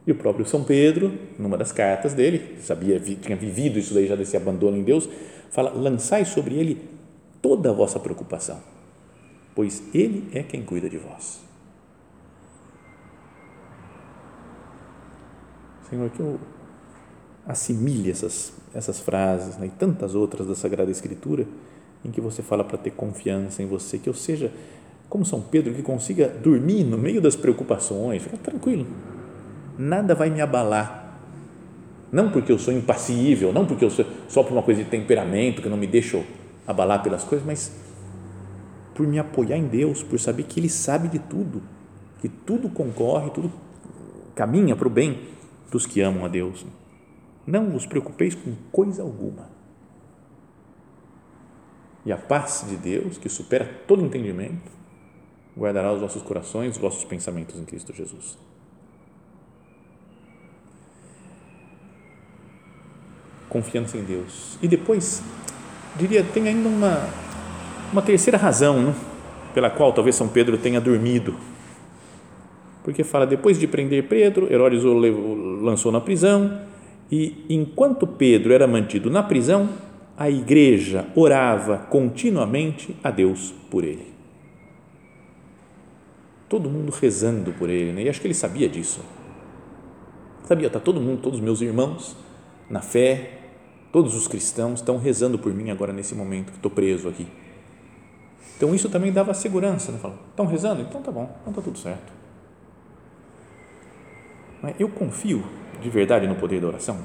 E 0.05 0.11
o 0.11 0.15
próprio 0.15 0.45
São 0.45 0.63
Pedro, 0.63 1.11
numa 1.37 1.57
das 1.57 1.71
cartas 1.71 2.13
dele, 2.13 2.57
sabia, 2.61 2.99
tinha 2.99 3.37
vivido 3.37 3.77
isso 3.77 3.93
daí 3.93 4.07
já 4.07 4.15
desse 4.15 4.35
abandono 4.35 4.77
em 4.77 4.83
Deus, 4.83 5.07
fala: 5.51 5.69
lançai 5.69 6.25
sobre 6.25 6.55
ele 6.55 6.89
toda 7.41 7.69
a 7.69 7.73
vossa 7.73 7.99
preocupação 7.99 8.59
pois 9.55 9.83
Ele 9.93 10.29
é 10.33 10.43
quem 10.43 10.63
cuida 10.63 10.89
de 10.89 10.97
vós. 10.97 11.41
Senhor, 15.89 16.09
que 16.09 16.19
eu 16.19 16.39
assimile 17.45 18.09
essas, 18.09 18.53
essas 18.73 18.99
frases 18.99 19.57
né, 19.57 19.67
e 19.67 19.69
tantas 19.69 20.15
outras 20.15 20.47
da 20.47 20.55
Sagrada 20.55 20.89
Escritura 20.89 21.45
em 22.03 22.11
que 22.11 22.21
você 22.21 22.41
fala 22.41 22.63
para 22.63 22.77
ter 22.77 22.91
confiança 22.91 23.61
em 23.61 23.67
você, 23.67 23.97
que 23.97 24.07
eu 24.07 24.13
seja 24.13 24.51
como 25.09 25.25
São 25.25 25.41
Pedro, 25.41 25.73
que 25.73 25.83
consiga 25.83 26.29
dormir 26.29 26.85
no 26.85 26.97
meio 26.97 27.21
das 27.21 27.35
preocupações, 27.35 28.23
fica 28.23 28.37
tranquilo, 28.37 28.87
nada 29.77 30.15
vai 30.15 30.29
me 30.29 30.41
abalar. 30.41 31.17
Não 32.11 32.29
porque 32.29 32.51
eu 32.51 32.59
sou 32.59 32.73
impassível, 32.73 33.53
não 33.53 33.65
porque 33.65 33.85
eu 33.85 33.89
sou 33.89 34.05
só 34.27 34.43
por 34.43 34.51
uma 34.51 34.63
coisa 34.63 34.83
de 34.83 34.89
temperamento 34.89 35.61
que 35.61 35.69
não 35.69 35.77
me 35.77 35.87
deixo 35.87 36.23
abalar 36.67 37.01
pelas 37.01 37.23
coisas, 37.23 37.45
mas 37.45 37.71
por 38.93 39.07
me 39.07 39.17
apoiar 39.17 39.57
em 39.57 39.67
Deus, 39.67 40.03
por 40.03 40.19
saber 40.19 40.43
que 40.43 40.59
Ele 40.59 40.69
sabe 40.69 41.07
de 41.07 41.19
tudo, 41.19 41.61
que 42.19 42.27
tudo 42.27 42.69
concorre, 42.69 43.29
tudo 43.31 43.51
caminha 44.35 44.75
para 44.75 44.87
o 44.87 44.91
bem 44.91 45.29
dos 45.71 45.85
que 45.85 46.01
amam 46.01 46.25
a 46.25 46.27
Deus. 46.27 46.65
Não 47.47 47.69
vos 47.69 47.85
preocupeis 47.85 48.35
com 48.35 48.53
coisa 48.71 49.01
alguma. 49.01 49.49
E 52.05 52.11
a 52.11 52.17
paz 52.17 52.65
de 52.67 52.75
Deus, 52.75 53.17
que 53.17 53.29
supera 53.29 53.65
todo 53.87 54.03
entendimento, 54.03 54.71
guardará 55.57 55.93
os 55.93 56.01
vossos 56.01 56.21
corações, 56.21 56.75
os 56.75 56.81
vossos 56.81 57.03
pensamentos 57.03 57.59
em 57.59 57.65
Cristo 57.65 57.93
Jesus. 57.93 58.37
Confiança 63.51 63.97
em 63.97 64.03
Deus. 64.03 64.57
E 64.61 64.67
depois, 64.67 65.21
diria, 65.99 66.23
tem 66.23 66.47
ainda 66.47 66.67
uma 66.67 67.07
uma 67.91 68.01
terceira 68.01 68.37
razão, 68.37 68.81
né? 68.81 68.95
pela 69.53 69.69
qual 69.69 69.91
talvez 69.91 70.15
São 70.15 70.27
Pedro 70.27 70.57
tenha 70.57 70.79
dormido. 70.79 71.35
Porque 72.83 73.03
fala, 73.03 73.27
depois 73.27 73.59
de 73.59 73.67
prender 73.67 74.07
Pedro, 74.07 74.51
Herodes 74.51 74.83
o 74.83 74.93
lançou 74.93 75.91
na 75.91 75.99
prisão, 75.99 76.61
e 77.11 77.45
enquanto 77.49 78.07
Pedro 78.07 78.53
era 78.53 78.65
mantido 78.65 79.09
na 79.09 79.21
prisão, 79.21 79.69
a 80.17 80.29
igreja 80.29 81.05
orava 81.15 81.77
continuamente 81.77 82.95
a 83.03 83.11
Deus 83.11 83.53
por 83.69 83.83
ele. 83.83 84.07
Todo 86.47 86.69
mundo 86.69 86.91
rezando 86.91 87.51
por 87.53 87.69
ele, 87.69 87.91
né? 87.91 88.03
e 88.03 88.09
acho 88.09 88.21
que 88.21 88.27
ele 88.27 88.33
sabia 88.33 88.67
disso. 88.69 89.01
Sabia, 90.45 90.67
está 90.67 90.79
todo 90.79 90.99
mundo, 90.99 91.21
todos 91.21 91.39
os 91.39 91.43
meus 91.43 91.61
irmãos 91.61 92.15
na 92.69 92.81
fé, 92.81 93.40
todos 93.91 94.15
os 94.15 94.27
cristãos 94.27 94.79
estão 94.79 94.97
rezando 94.97 95.37
por 95.37 95.53
mim 95.53 95.69
agora 95.69 95.91
nesse 95.91 96.15
momento 96.15 96.51
que 96.51 96.57
estou 96.57 96.71
preso 96.71 97.09
aqui. 97.09 97.27
Então 98.57 98.73
isso 98.75 98.89
também 98.89 99.11
dava 99.11 99.33
segurança, 99.33 99.91
né? 99.91 99.99
estão 100.29 100.45
rezando? 100.45 100.81
Então 100.81 101.01
tá 101.01 101.11
bom, 101.11 101.35
então 101.41 101.53
tá 101.53 101.61
tudo 101.61 101.77
certo. 101.77 102.13
Mas 104.61 104.75
eu 104.79 104.87
confio 104.87 105.43
de 105.81 105.89
verdade 105.89 106.27
no 106.27 106.35
poder 106.35 106.61
da 106.61 106.67
oração. 106.67 106.99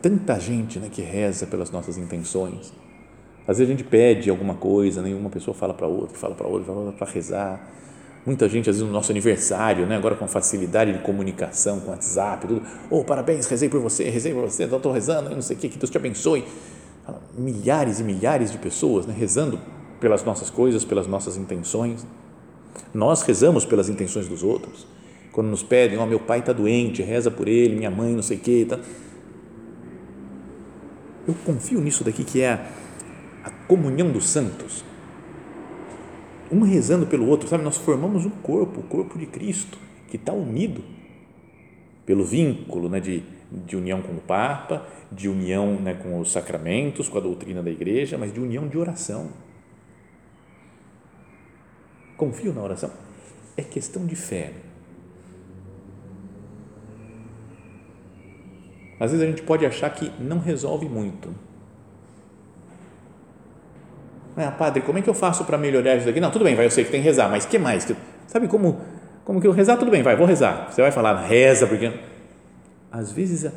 Tanta 0.00 0.38
gente 0.40 0.78
né, 0.78 0.88
que 0.90 1.02
reza 1.02 1.46
pelas 1.46 1.70
nossas 1.70 1.98
intenções. 1.98 2.72
Às 3.46 3.58
vezes 3.58 3.72
a 3.72 3.76
gente 3.76 3.84
pede 3.84 4.30
alguma 4.30 4.54
coisa, 4.54 5.02
né, 5.02 5.10
pessoa 5.30 5.54
fala 5.54 5.74
para 5.74 5.86
outra, 5.86 6.16
fala 6.16 6.34
para 6.34 6.46
outra, 6.46 6.72
fala 6.72 6.92
para 6.92 7.10
rezar. 7.10 7.68
Muita 8.26 8.48
gente, 8.48 8.68
às 8.68 8.74
vezes, 8.74 8.82
no 8.82 8.92
nosso 8.92 9.12
aniversário, 9.12 9.86
né, 9.86 9.96
agora 9.96 10.16
com 10.16 10.26
facilidade 10.26 10.92
de 10.92 10.98
comunicação, 10.98 11.78
com 11.78 11.92
WhatsApp, 11.92 12.48
tudo. 12.48 12.62
Oh, 12.90 13.04
parabéns, 13.04 13.46
rezei 13.46 13.68
por 13.68 13.80
você, 13.80 14.10
rezei 14.10 14.34
por 14.34 14.42
você, 14.42 14.64
estou 14.64 14.90
rezando, 14.90 15.30
não 15.30 15.40
sei 15.40 15.56
o 15.56 15.60
que, 15.60 15.68
que 15.68 15.78
Deus 15.78 15.88
te 15.88 15.96
abençoe. 15.96 16.44
Milhares 17.38 18.00
e 18.00 18.02
milhares 18.02 18.50
de 18.50 18.58
pessoas 18.58 19.06
né, 19.06 19.14
rezando 19.16 19.60
pelas 20.00 20.24
nossas 20.24 20.50
coisas, 20.50 20.84
pelas 20.84 21.06
nossas 21.06 21.36
intenções. 21.36 22.04
Nós 22.92 23.22
rezamos 23.22 23.64
pelas 23.64 23.88
intenções 23.88 24.26
dos 24.26 24.42
outros. 24.42 24.88
Quando 25.30 25.46
nos 25.46 25.62
pedem, 25.62 25.96
ó, 25.96 26.02
oh, 26.02 26.06
meu 26.06 26.18
pai 26.18 26.40
está 26.40 26.52
doente, 26.52 27.02
reza 27.02 27.30
por 27.30 27.46
ele, 27.46 27.76
minha 27.76 27.90
mãe, 27.90 28.12
não 28.12 28.22
sei 28.22 28.38
o 28.38 28.40
que. 28.40 28.64
Tá. 28.64 28.80
Eu 31.28 31.34
confio 31.44 31.80
nisso 31.80 32.02
daqui 32.02 32.24
que 32.24 32.40
é 32.40 32.52
a, 32.52 32.66
a 33.44 33.50
comunhão 33.68 34.10
dos 34.10 34.28
santos. 34.28 34.84
Um 36.50 36.62
rezando 36.62 37.06
pelo 37.06 37.26
outro, 37.26 37.48
sabe? 37.48 37.64
Nós 37.64 37.76
formamos 37.76 38.24
um 38.24 38.30
corpo, 38.30 38.80
o 38.80 38.82
corpo 38.84 39.18
de 39.18 39.26
Cristo, 39.26 39.78
que 40.08 40.16
está 40.16 40.32
unido 40.32 40.82
pelo 42.04 42.24
vínculo 42.24 42.88
né, 42.88 43.00
de, 43.00 43.22
de 43.50 43.76
união 43.76 44.00
com 44.00 44.12
o 44.12 44.20
Papa, 44.20 44.86
de 45.10 45.28
união 45.28 45.80
né, 45.80 45.94
com 45.94 46.20
os 46.20 46.30
sacramentos, 46.30 47.08
com 47.08 47.18
a 47.18 47.20
doutrina 47.20 47.62
da 47.62 47.70
igreja, 47.70 48.16
mas 48.16 48.32
de 48.32 48.40
união 48.40 48.68
de 48.68 48.78
oração. 48.78 49.30
Confio 52.16 52.52
na 52.52 52.62
oração. 52.62 52.90
É 53.56 53.62
questão 53.62 54.06
de 54.06 54.14
fé. 54.14 54.52
Às 58.98 59.10
vezes 59.10 59.26
a 59.26 59.30
gente 59.30 59.42
pode 59.42 59.66
achar 59.66 59.90
que 59.90 60.10
não 60.22 60.38
resolve 60.38 60.88
muito. 60.88 61.28
Ah, 64.36 64.50
padre, 64.50 64.82
como 64.82 64.98
é 64.98 65.02
que 65.02 65.08
eu 65.08 65.14
faço 65.14 65.44
para 65.44 65.56
melhorar 65.56 65.96
isso 65.96 66.06
daqui? 66.06 66.20
Não, 66.20 66.30
tudo 66.30 66.44
bem, 66.44 66.54
vai, 66.54 66.66
eu 66.66 66.70
sei 66.70 66.84
que 66.84 66.90
tem 66.90 67.00
que 67.00 67.06
rezar, 67.06 67.30
mas 67.30 67.46
que 67.46 67.58
mais? 67.58 67.86
Sabe 68.26 68.48
como, 68.48 68.80
como 69.24 69.40
que 69.40 69.46
eu 69.46 69.52
rezar? 69.52 69.76
Tudo 69.78 69.90
bem, 69.90 70.02
vai, 70.02 70.14
vou 70.14 70.26
rezar. 70.26 70.68
Você 70.70 70.82
vai 70.82 70.92
falar, 70.92 71.14
reza, 71.22 71.66
porque. 71.66 71.92
Às 72.92 73.10
vezes, 73.12 73.50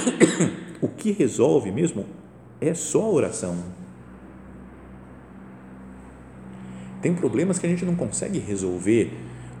o 0.80 0.88
que 0.88 1.12
resolve 1.12 1.70
mesmo 1.70 2.06
é 2.60 2.74
só 2.74 3.02
a 3.02 3.10
oração. 3.10 3.56
Tem 7.00 7.14
problemas 7.14 7.58
que 7.58 7.66
a 7.66 7.68
gente 7.68 7.84
não 7.84 7.96
consegue 7.96 8.38
resolver 8.38 9.12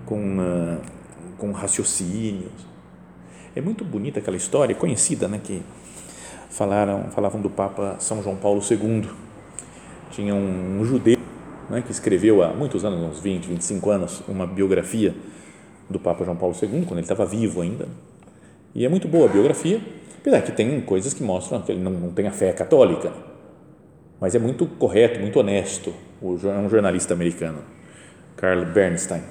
com, 0.06 0.38
uh, 0.38 0.80
com 1.36 1.52
raciocínios 1.52 2.72
é 3.54 3.60
muito 3.60 3.84
bonita 3.84 4.18
aquela 4.18 4.36
história, 4.36 4.74
conhecida, 4.74 5.28
né, 5.28 5.38
que 5.42 5.62
falaram, 6.48 7.10
falavam 7.10 7.40
do 7.40 7.50
Papa 7.50 7.96
São 7.98 8.22
João 8.22 8.36
Paulo 8.36 8.62
II. 8.68 9.08
Tinha 10.12 10.34
um, 10.34 10.80
um 10.80 10.84
judeu 10.84 11.18
né, 11.68 11.82
que 11.82 11.90
escreveu 11.90 12.42
há 12.42 12.52
muitos 12.52 12.84
anos, 12.84 13.00
uns 13.00 13.20
20, 13.20 13.46
25 13.46 13.90
anos, 13.90 14.22
uma 14.28 14.46
biografia 14.46 15.14
do 15.90 15.98
Papa 15.98 16.24
João 16.24 16.36
Paulo 16.36 16.54
II, 16.54 16.84
quando 16.86 16.92
ele 16.92 17.00
estava 17.00 17.26
vivo 17.26 17.60
ainda. 17.60 17.88
E 18.74 18.84
é 18.84 18.88
muito 18.88 19.08
boa 19.08 19.28
a 19.28 19.32
biografia, 19.32 19.80
apesar 20.18 20.42
que 20.42 20.52
tem 20.52 20.80
coisas 20.82 21.12
que 21.12 21.22
mostram 21.22 21.60
que 21.62 21.72
ele 21.72 21.80
não, 21.80 21.90
não 21.90 22.10
tem 22.12 22.26
a 22.26 22.30
fé 22.30 22.52
católica, 22.52 23.12
mas 24.20 24.34
é 24.34 24.38
muito 24.38 24.66
correto, 24.66 25.18
muito 25.18 25.40
honesto. 25.40 25.92
O, 26.20 26.38
é 26.44 26.58
um 26.58 26.68
jornalista 26.68 27.12
americano, 27.12 27.58
Carl 28.36 28.64
Bernstein. 28.66 29.22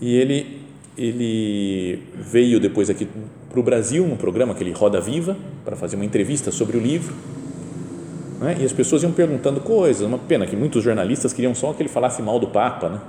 E 0.00 0.14
ele 0.14 0.66
ele 0.98 2.02
veio 2.14 2.58
depois 2.58 2.88
aqui 2.88 3.06
para 3.50 3.60
o 3.60 3.62
Brasil, 3.62 4.02
um 4.02 4.16
programa 4.16 4.54
que 4.54 4.62
ele 4.62 4.72
Roda 4.72 5.00
Viva, 5.00 5.36
para 5.64 5.76
fazer 5.76 5.96
uma 5.96 6.04
entrevista 6.04 6.50
sobre 6.50 6.76
o 6.76 6.80
livro. 6.80 7.14
Né? 8.38 8.56
E 8.60 8.64
as 8.64 8.72
pessoas 8.72 9.02
iam 9.02 9.12
perguntando 9.12 9.60
coisas. 9.60 10.06
Uma 10.06 10.18
pena 10.18 10.46
que 10.46 10.56
muitos 10.56 10.82
jornalistas 10.82 11.32
queriam 11.32 11.54
só 11.54 11.72
que 11.72 11.82
ele 11.82 11.88
falasse 11.88 12.22
mal 12.22 12.38
do 12.38 12.48
Papa. 12.48 12.88
Né? 12.88 13.00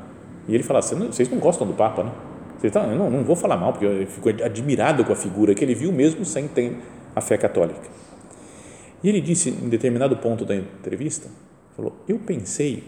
E 0.47 0.55
ele 0.55 0.63
falasse: 0.63 0.95
vocês 0.95 1.29
não 1.29 1.39
gostam 1.39 1.67
do 1.67 1.73
Papa, 1.73 2.03
né? 2.03 2.11
Vocês 2.57 2.73
tá, 2.73 2.87
não, 2.87 3.09
não 3.09 3.23
vou 3.23 3.35
falar 3.35 3.55
mal, 3.55 3.71
porque 3.71 3.85
eu 3.85 4.07
fico 4.07 4.29
admirado 4.43 5.05
com 5.05 5.13
a 5.13 5.15
figura 5.15 5.53
que 5.53 5.63
ele 5.63 5.75
viu, 5.75 5.91
mesmo 5.91 6.25
sem 6.25 6.47
ter 6.47 6.75
a 7.15 7.21
fé 7.21 7.37
católica. 7.37 7.87
E 9.03 9.09
ele 9.09 9.21
disse, 9.21 9.49
em 9.49 9.69
determinado 9.69 10.17
ponto 10.17 10.43
da 10.43 10.55
entrevista: 10.55 11.29
falou, 11.75 11.95
Eu 12.07 12.17
pensei 12.17 12.83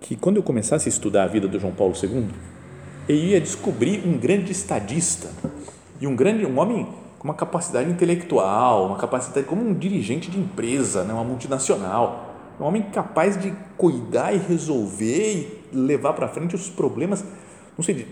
que 0.00 0.14
quando 0.14 0.36
eu 0.36 0.42
começasse 0.42 0.88
a 0.88 0.90
estudar 0.90 1.24
a 1.24 1.26
vida 1.26 1.48
do 1.48 1.58
João 1.58 1.72
Paulo 1.72 1.94
II, 2.00 2.26
eu 3.08 3.16
ia 3.16 3.40
descobrir 3.40 4.06
um 4.06 4.16
grande 4.16 4.52
estadista 4.52 5.28
e 6.00 6.06
um 6.06 6.14
grande 6.14 6.46
um 6.46 6.58
homem 6.58 6.86
uma 7.24 7.32
capacidade 7.32 7.90
intelectual, 7.90 8.86
uma 8.86 8.98
capacidade 8.98 9.46
como 9.46 9.66
um 9.66 9.72
dirigente 9.72 10.30
de 10.30 10.38
empresa, 10.38 11.04
né, 11.04 11.14
uma 11.14 11.24
multinacional, 11.24 12.34
um 12.60 12.64
homem 12.64 12.82
capaz 12.82 13.40
de 13.40 13.50
cuidar 13.78 14.34
e 14.34 14.36
resolver 14.36 15.32
e 15.72 15.76
levar 15.76 16.12
para 16.12 16.28
frente 16.28 16.54
os 16.54 16.68
problemas, 16.68 17.24
não 17.78 17.82
sei, 17.82 18.06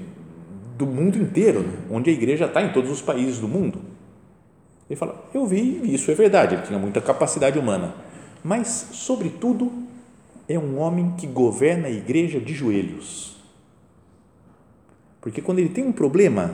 do 0.79 0.87
mundo 0.87 1.19
inteiro, 1.19 1.61
né, 1.61 1.75
onde 1.91 2.09
a 2.09 2.13
igreja 2.13 2.47
está 2.47 2.63
em 2.63 2.73
todos 2.73 2.91
os 2.91 3.03
países 3.03 3.39
do 3.39 3.47
mundo. 3.47 3.81
Ele 4.89 4.97
fala, 4.97 5.23
eu 5.35 5.47
vi, 5.47 5.95
isso 5.95 6.11
é 6.11 6.15
verdade, 6.15 6.55
ele 6.55 6.63
tinha 6.63 6.79
muita 6.79 7.01
capacidade 7.03 7.59
humana, 7.59 7.95
mas, 8.43 8.89
sobretudo, 8.93 9.71
é 10.49 10.59
um 10.59 10.79
homem 10.79 11.13
que 11.19 11.27
governa 11.27 11.87
a 11.87 11.91
igreja 11.91 12.41
de 12.41 12.55
joelhos. 12.55 13.37
Porque 15.21 15.43
quando 15.43 15.59
ele 15.59 15.69
tem 15.69 15.85
um 15.85 15.93
problema, 15.93 16.53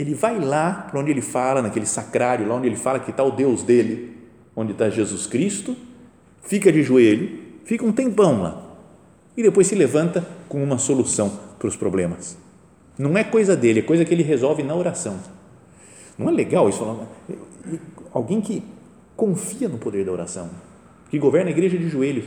ele 0.00 0.14
vai 0.14 0.38
lá 0.38 0.86
para 0.90 0.98
onde 1.00 1.10
ele 1.10 1.20
fala, 1.20 1.62
naquele 1.62 1.86
sacrário, 1.86 2.46
lá 2.46 2.54
onde 2.54 2.66
ele 2.66 2.76
fala 2.76 2.98
que 2.98 3.10
está 3.10 3.22
o 3.22 3.30
Deus 3.30 3.62
dele, 3.62 4.16
onde 4.54 4.72
está 4.72 4.88
Jesus 4.88 5.26
Cristo, 5.26 5.76
fica 6.42 6.72
de 6.72 6.82
joelho, 6.82 7.38
fica 7.64 7.84
um 7.84 7.92
tempão 7.92 8.42
lá 8.42 8.66
e 9.36 9.42
depois 9.42 9.66
se 9.66 9.74
levanta 9.74 10.26
com 10.48 10.62
uma 10.62 10.78
solução 10.78 11.32
para 11.58 11.68
os 11.68 11.76
problemas. 11.76 12.36
Não 12.98 13.16
é 13.16 13.24
coisa 13.24 13.56
dele, 13.56 13.80
é 13.80 13.82
coisa 13.82 14.04
que 14.04 14.12
ele 14.12 14.22
resolve 14.22 14.62
na 14.62 14.74
oração. 14.74 15.18
Não 16.18 16.28
é 16.28 16.32
legal 16.32 16.68
isso? 16.68 16.84
Alguém 18.12 18.40
que 18.40 18.62
confia 19.16 19.68
no 19.68 19.78
poder 19.78 20.04
da 20.04 20.12
oração, 20.12 20.50
que 21.10 21.18
governa 21.18 21.48
a 21.48 21.52
igreja 21.52 21.78
de 21.78 21.88
joelhos. 21.88 22.24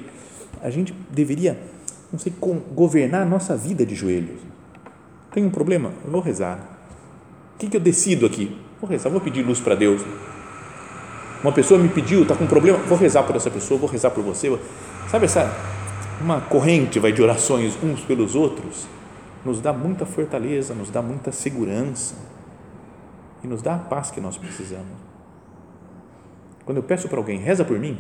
A 0.62 0.70
gente 0.70 0.94
deveria, 1.12 1.60
não 2.12 2.18
sei, 2.18 2.34
governar 2.74 3.22
a 3.22 3.26
nossa 3.26 3.56
vida 3.56 3.86
de 3.86 3.94
joelhos 3.94 4.54
tem 5.34 5.44
um 5.44 5.50
problema? 5.50 5.92
Eu 6.06 6.12
vou 6.12 6.22
rezar. 6.22 6.73
O 7.56 7.58
que, 7.60 7.70
que 7.70 7.78
eu 7.78 7.82
decido 7.82 8.26
aqui? 8.26 8.56
Vou 8.80 8.90
rezar, 8.90 9.10
vou 9.10 9.22
pedir 9.22 9.44
luz 9.44 9.60
para 9.60 9.76
Deus. 9.76 10.02
Uma 11.42 11.52
pessoa 11.52 11.80
me 11.80 11.90
pediu, 11.90 12.24
está 12.24 12.36
com 12.36 12.46
um 12.46 12.48
problema, 12.48 12.78
vou 12.80 12.98
rezar 12.98 13.24
por 13.24 13.36
essa 13.36 13.52
pessoa, 13.52 13.80
vou 13.80 13.90
rezar 13.90 14.12
por 14.12 14.24
você. 14.24 14.58
Sabe 15.10 15.26
essa 15.26 15.54
uma 16.22 16.40
corrente 16.40 17.00
vai 17.00 17.12
de 17.12 17.22
orações 17.22 17.78
uns 17.84 18.02
pelos 18.02 18.34
outros 18.36 18.88
nos 19.44 19.60
dá 19.60 19.74
muita 19.74 20.06
fortaleza, 20.06 20.74
nos 20.74 20.90
dá 20.90 21.02
muita 21.02 21.32
segurança 21.34 22.16
e 23.44 23.48
nos 23.48 23.62
dá 23.62 23.76
a 23.76 23.80
paz 23.80 24.10
que 24.10 24.22
nós 24.22 24.38
precisamos. 24.38 24.98
Quando 26.64 26.78
eu 26.78 26.84
peço 26.84 27.10
para 27.10 27.18
alguém, 27.18 27.40
reza 27.40 27.66
por 27.66 27.78
mim, 27.78 28.00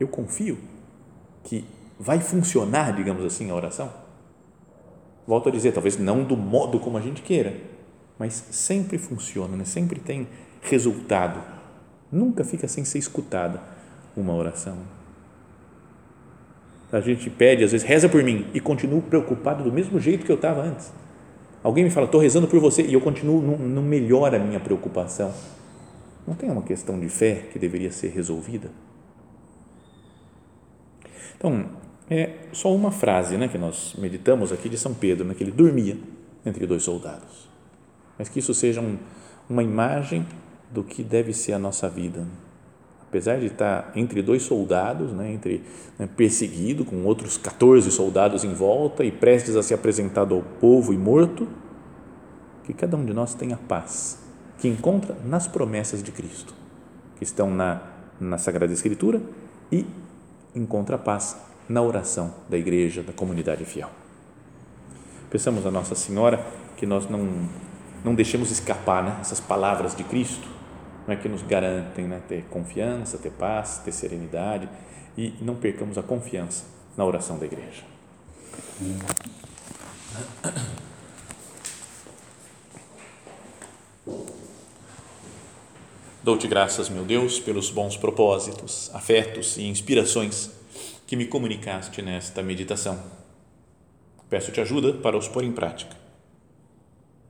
eu 0.00 0.08
confio 0.08 0.58
que 1.44 1.64
vai 2.00 2.18
funcionar, 2.18 2.96
digamos 2.96 3.24
assim, 3.24 3.48
a 3.48 3.54
oração 3.54 3.92
volto 5.26 5.48
a 5.48 5.52
dizer, 5.52 5.72
talvez 5.72 5.98
não 5.98 6.24
do 6.24 6.36
modo 6.36 6.80
como 6.80 6.98
a 6.98 7.00
gente 7.00 7.22
queira, 7.22 7.56
mas 8.22 8.34
sempre 8.52 8.98
funciona, 8.98 9.56
né? 9.56 9.64
sempre 9.64 9.98
tem 9.98 10.28
resultado. 10.60 11.42
Nunca 12.12 12.44
fica 12.44 12.68
sem 12.68 12.84
ser 12.84 12.98
escutada 12.98 13.60
uma 14.16 14.32
oração. 14.32 14.78
A 16.92 17.00
gente 17.00 17.28
pede, 17.28 17.64
às 17.64 17.72
vezes, 17.72 17.84
reza 17.84 18.08
por 18.08 18.22
mim 18.22 18.46
e 18.54 18.60
continuo 18.60 19.02
preocupado 19.02 19.64
do 19.64 19.72
mesmo 19.72 19.98
jeito 19.98 20.24
que 20.24 20.30
eu 20.30 20.36
estava 20.36 20.62
antes. 20.62 20.92
Alguém 21.64 21.82
me 21.82 21.90
fala, 21.90 22.06
estou 22.06 22.20
rezando 22.20 22.46
por 22.46 22.60
você 22.60 22.82
e 22.82 22.94
eu 22.94 23.00
continuo, 23.00 23.42
não, 23.42 23.58
não 23.58 23.82
melhora 23.82 24.36
a 24.36 24.40
minha 24.40 24.60
preocupação. 24.60 25.34
Não 26.24 26.36
tem 26.36 26.48
uma 26.48 26.62
questão 26.62 27.00
de 27.00 27.08
fé 27.08 27.46
que 27.52 27.58
deveria 27.58 27.90
ser 27.90 28.10
resolvida? 28.10 28.70
Então, 31.36 31.70
é 32.08 32.34
só 32.52 32.72
uma 32.72 32.92
frase 32.92 33.36
né, 33.36 33.48
que 33.48 33.58
nós 33.58 33.96
meditamos 33.98 34.52
aqui 34.52 34.68
de 34.68 34.78
São 34.78 34.94
Pedro, 34.94 35.26
né, 35.26 35.34
que 35.34 35.42
ele 35.42 35.50
dormia 35.50 35.98
entre 36.46 36.68
dois 36.68 36.84
soldados. 36.84 37.50
Mas 38.18 38.28
que 38.28 38.38
isso 38.38 38.54
seja 38.54 38.80
um, 38.80 38.98
uma 39.48 39.62
imagem 39.62 40.26
do 40.70 40.82
que 40.82 41.02
deve 41.02 41.32
ser 41.32 41.52
a 41.52 41.58
nossa 41.58 41.88
vida. 41.88 42.26
Apesar 43.08 43.38
de 43.38 43.46
estar 43.46 43.92
entre 43.94 44.22
dois 44.22 44.42
soldados, 44.42 45.12
né, 45.12 45.32
entre 45.32 45.62
né, 45.98 46.08
perseguido, 46.16 46.84
com 46.84 47.04
outros 47.04 47.36
14 47.36 47.90
soldados 47.90 48.42
em 48.42 48.54
volta 48.54 49.04
e 49.04 49.12
prestes 49.12 49.54
a 49.54 49.62
ser 49.62 49.74
apresentado 49.74 50.34
ao 50.34 50.42
povo 50.42 50.94
e 50.94 50.96
morto, 50.96 51.46
que 52.64 52.72
cada 52.72 52.96
um 52.96 53.04
de 53.04 53.12
nós 53.12 53.34
tenha 53.34 53.56
paz, 53.56 54.18
que 54.58 54.68
encontra 54.68 55.16
nas 55.26 55.46
promessas 55.46 56.02
de 56.02 56.10
Cristo, 56.10 56.54
que 57.16 57.24
estão 57.24 57.50
na, 57.50 57.82
na 58.18 58.38
Sagrada 58.38 58.72
Escritura 58.72 59.20
e 59.70 59.84
encontra 60.54 60.96
paz 60.96 61.36
na 61.68 61.82
oração 61.82 62.32
da 62.48 62.56
igreja, 62.56 63.02
da 63.02 63.12
comunidade 63.12 63.64
fiel. 63.64 63.90
Pensamos 65.30 65.66
a 65.66 65.70
Nossa 65.70 65.94
Senhora 65.94 66.44
que 66.76 66.86
nós 66.86 67.08
não, 67.08 67.48
não 68.04 68.14
deixemos 68.14 68.50
escapar 68.50 69.02
né, 69.02 69.16
essas 69.20 69.40
palavras 69.40 69.94
de 69.94 70.04
Cristo, 70.04 70.48
né, 71.06 71.16
que 71.16 71.28
nos 71.28 71.42
garantem 71.42 72.06
né, 72.06 72.20
ter 72.28 72.44
confiança, 72.44 73.18
ter 73.18 73.30
paz, 73.30 73.80
ter 73.84 73.92
serenidade 73.92 74.68
e 75.16 75.34
não 75.40 75.54
percamos 75.54 75.98
a 75.98 76.02
confiança 76.02 76.64
na 76.96 77.04
oração 77.04 77.38
da 77.38 77.46
igreja. 77.46 77.82
Dou-te 86.22 86.46
graças, 86.46 86.88
meu 86.88 87.04
Deus, 87.04 87.40
pelos 87.40 87.70
bons 87.70 87.96
propósitos, 87.96 88.90
afetos 88.94 89.56
e 89.56 89.64
inspirações 89.64 90.50
que 91.06 91.16
me 91.16 91.26
comunicaste 91.26 92.00
nesta 92.00 92.42
meditação. 92.42 93.02
Peço-te 94.30 94.60
ajuda 94.60 94.92
para 94.94 95.16
os 95.16 95.26
pôr 95.26 95.42
em 95.42 95.52
prática. 95.52 96.01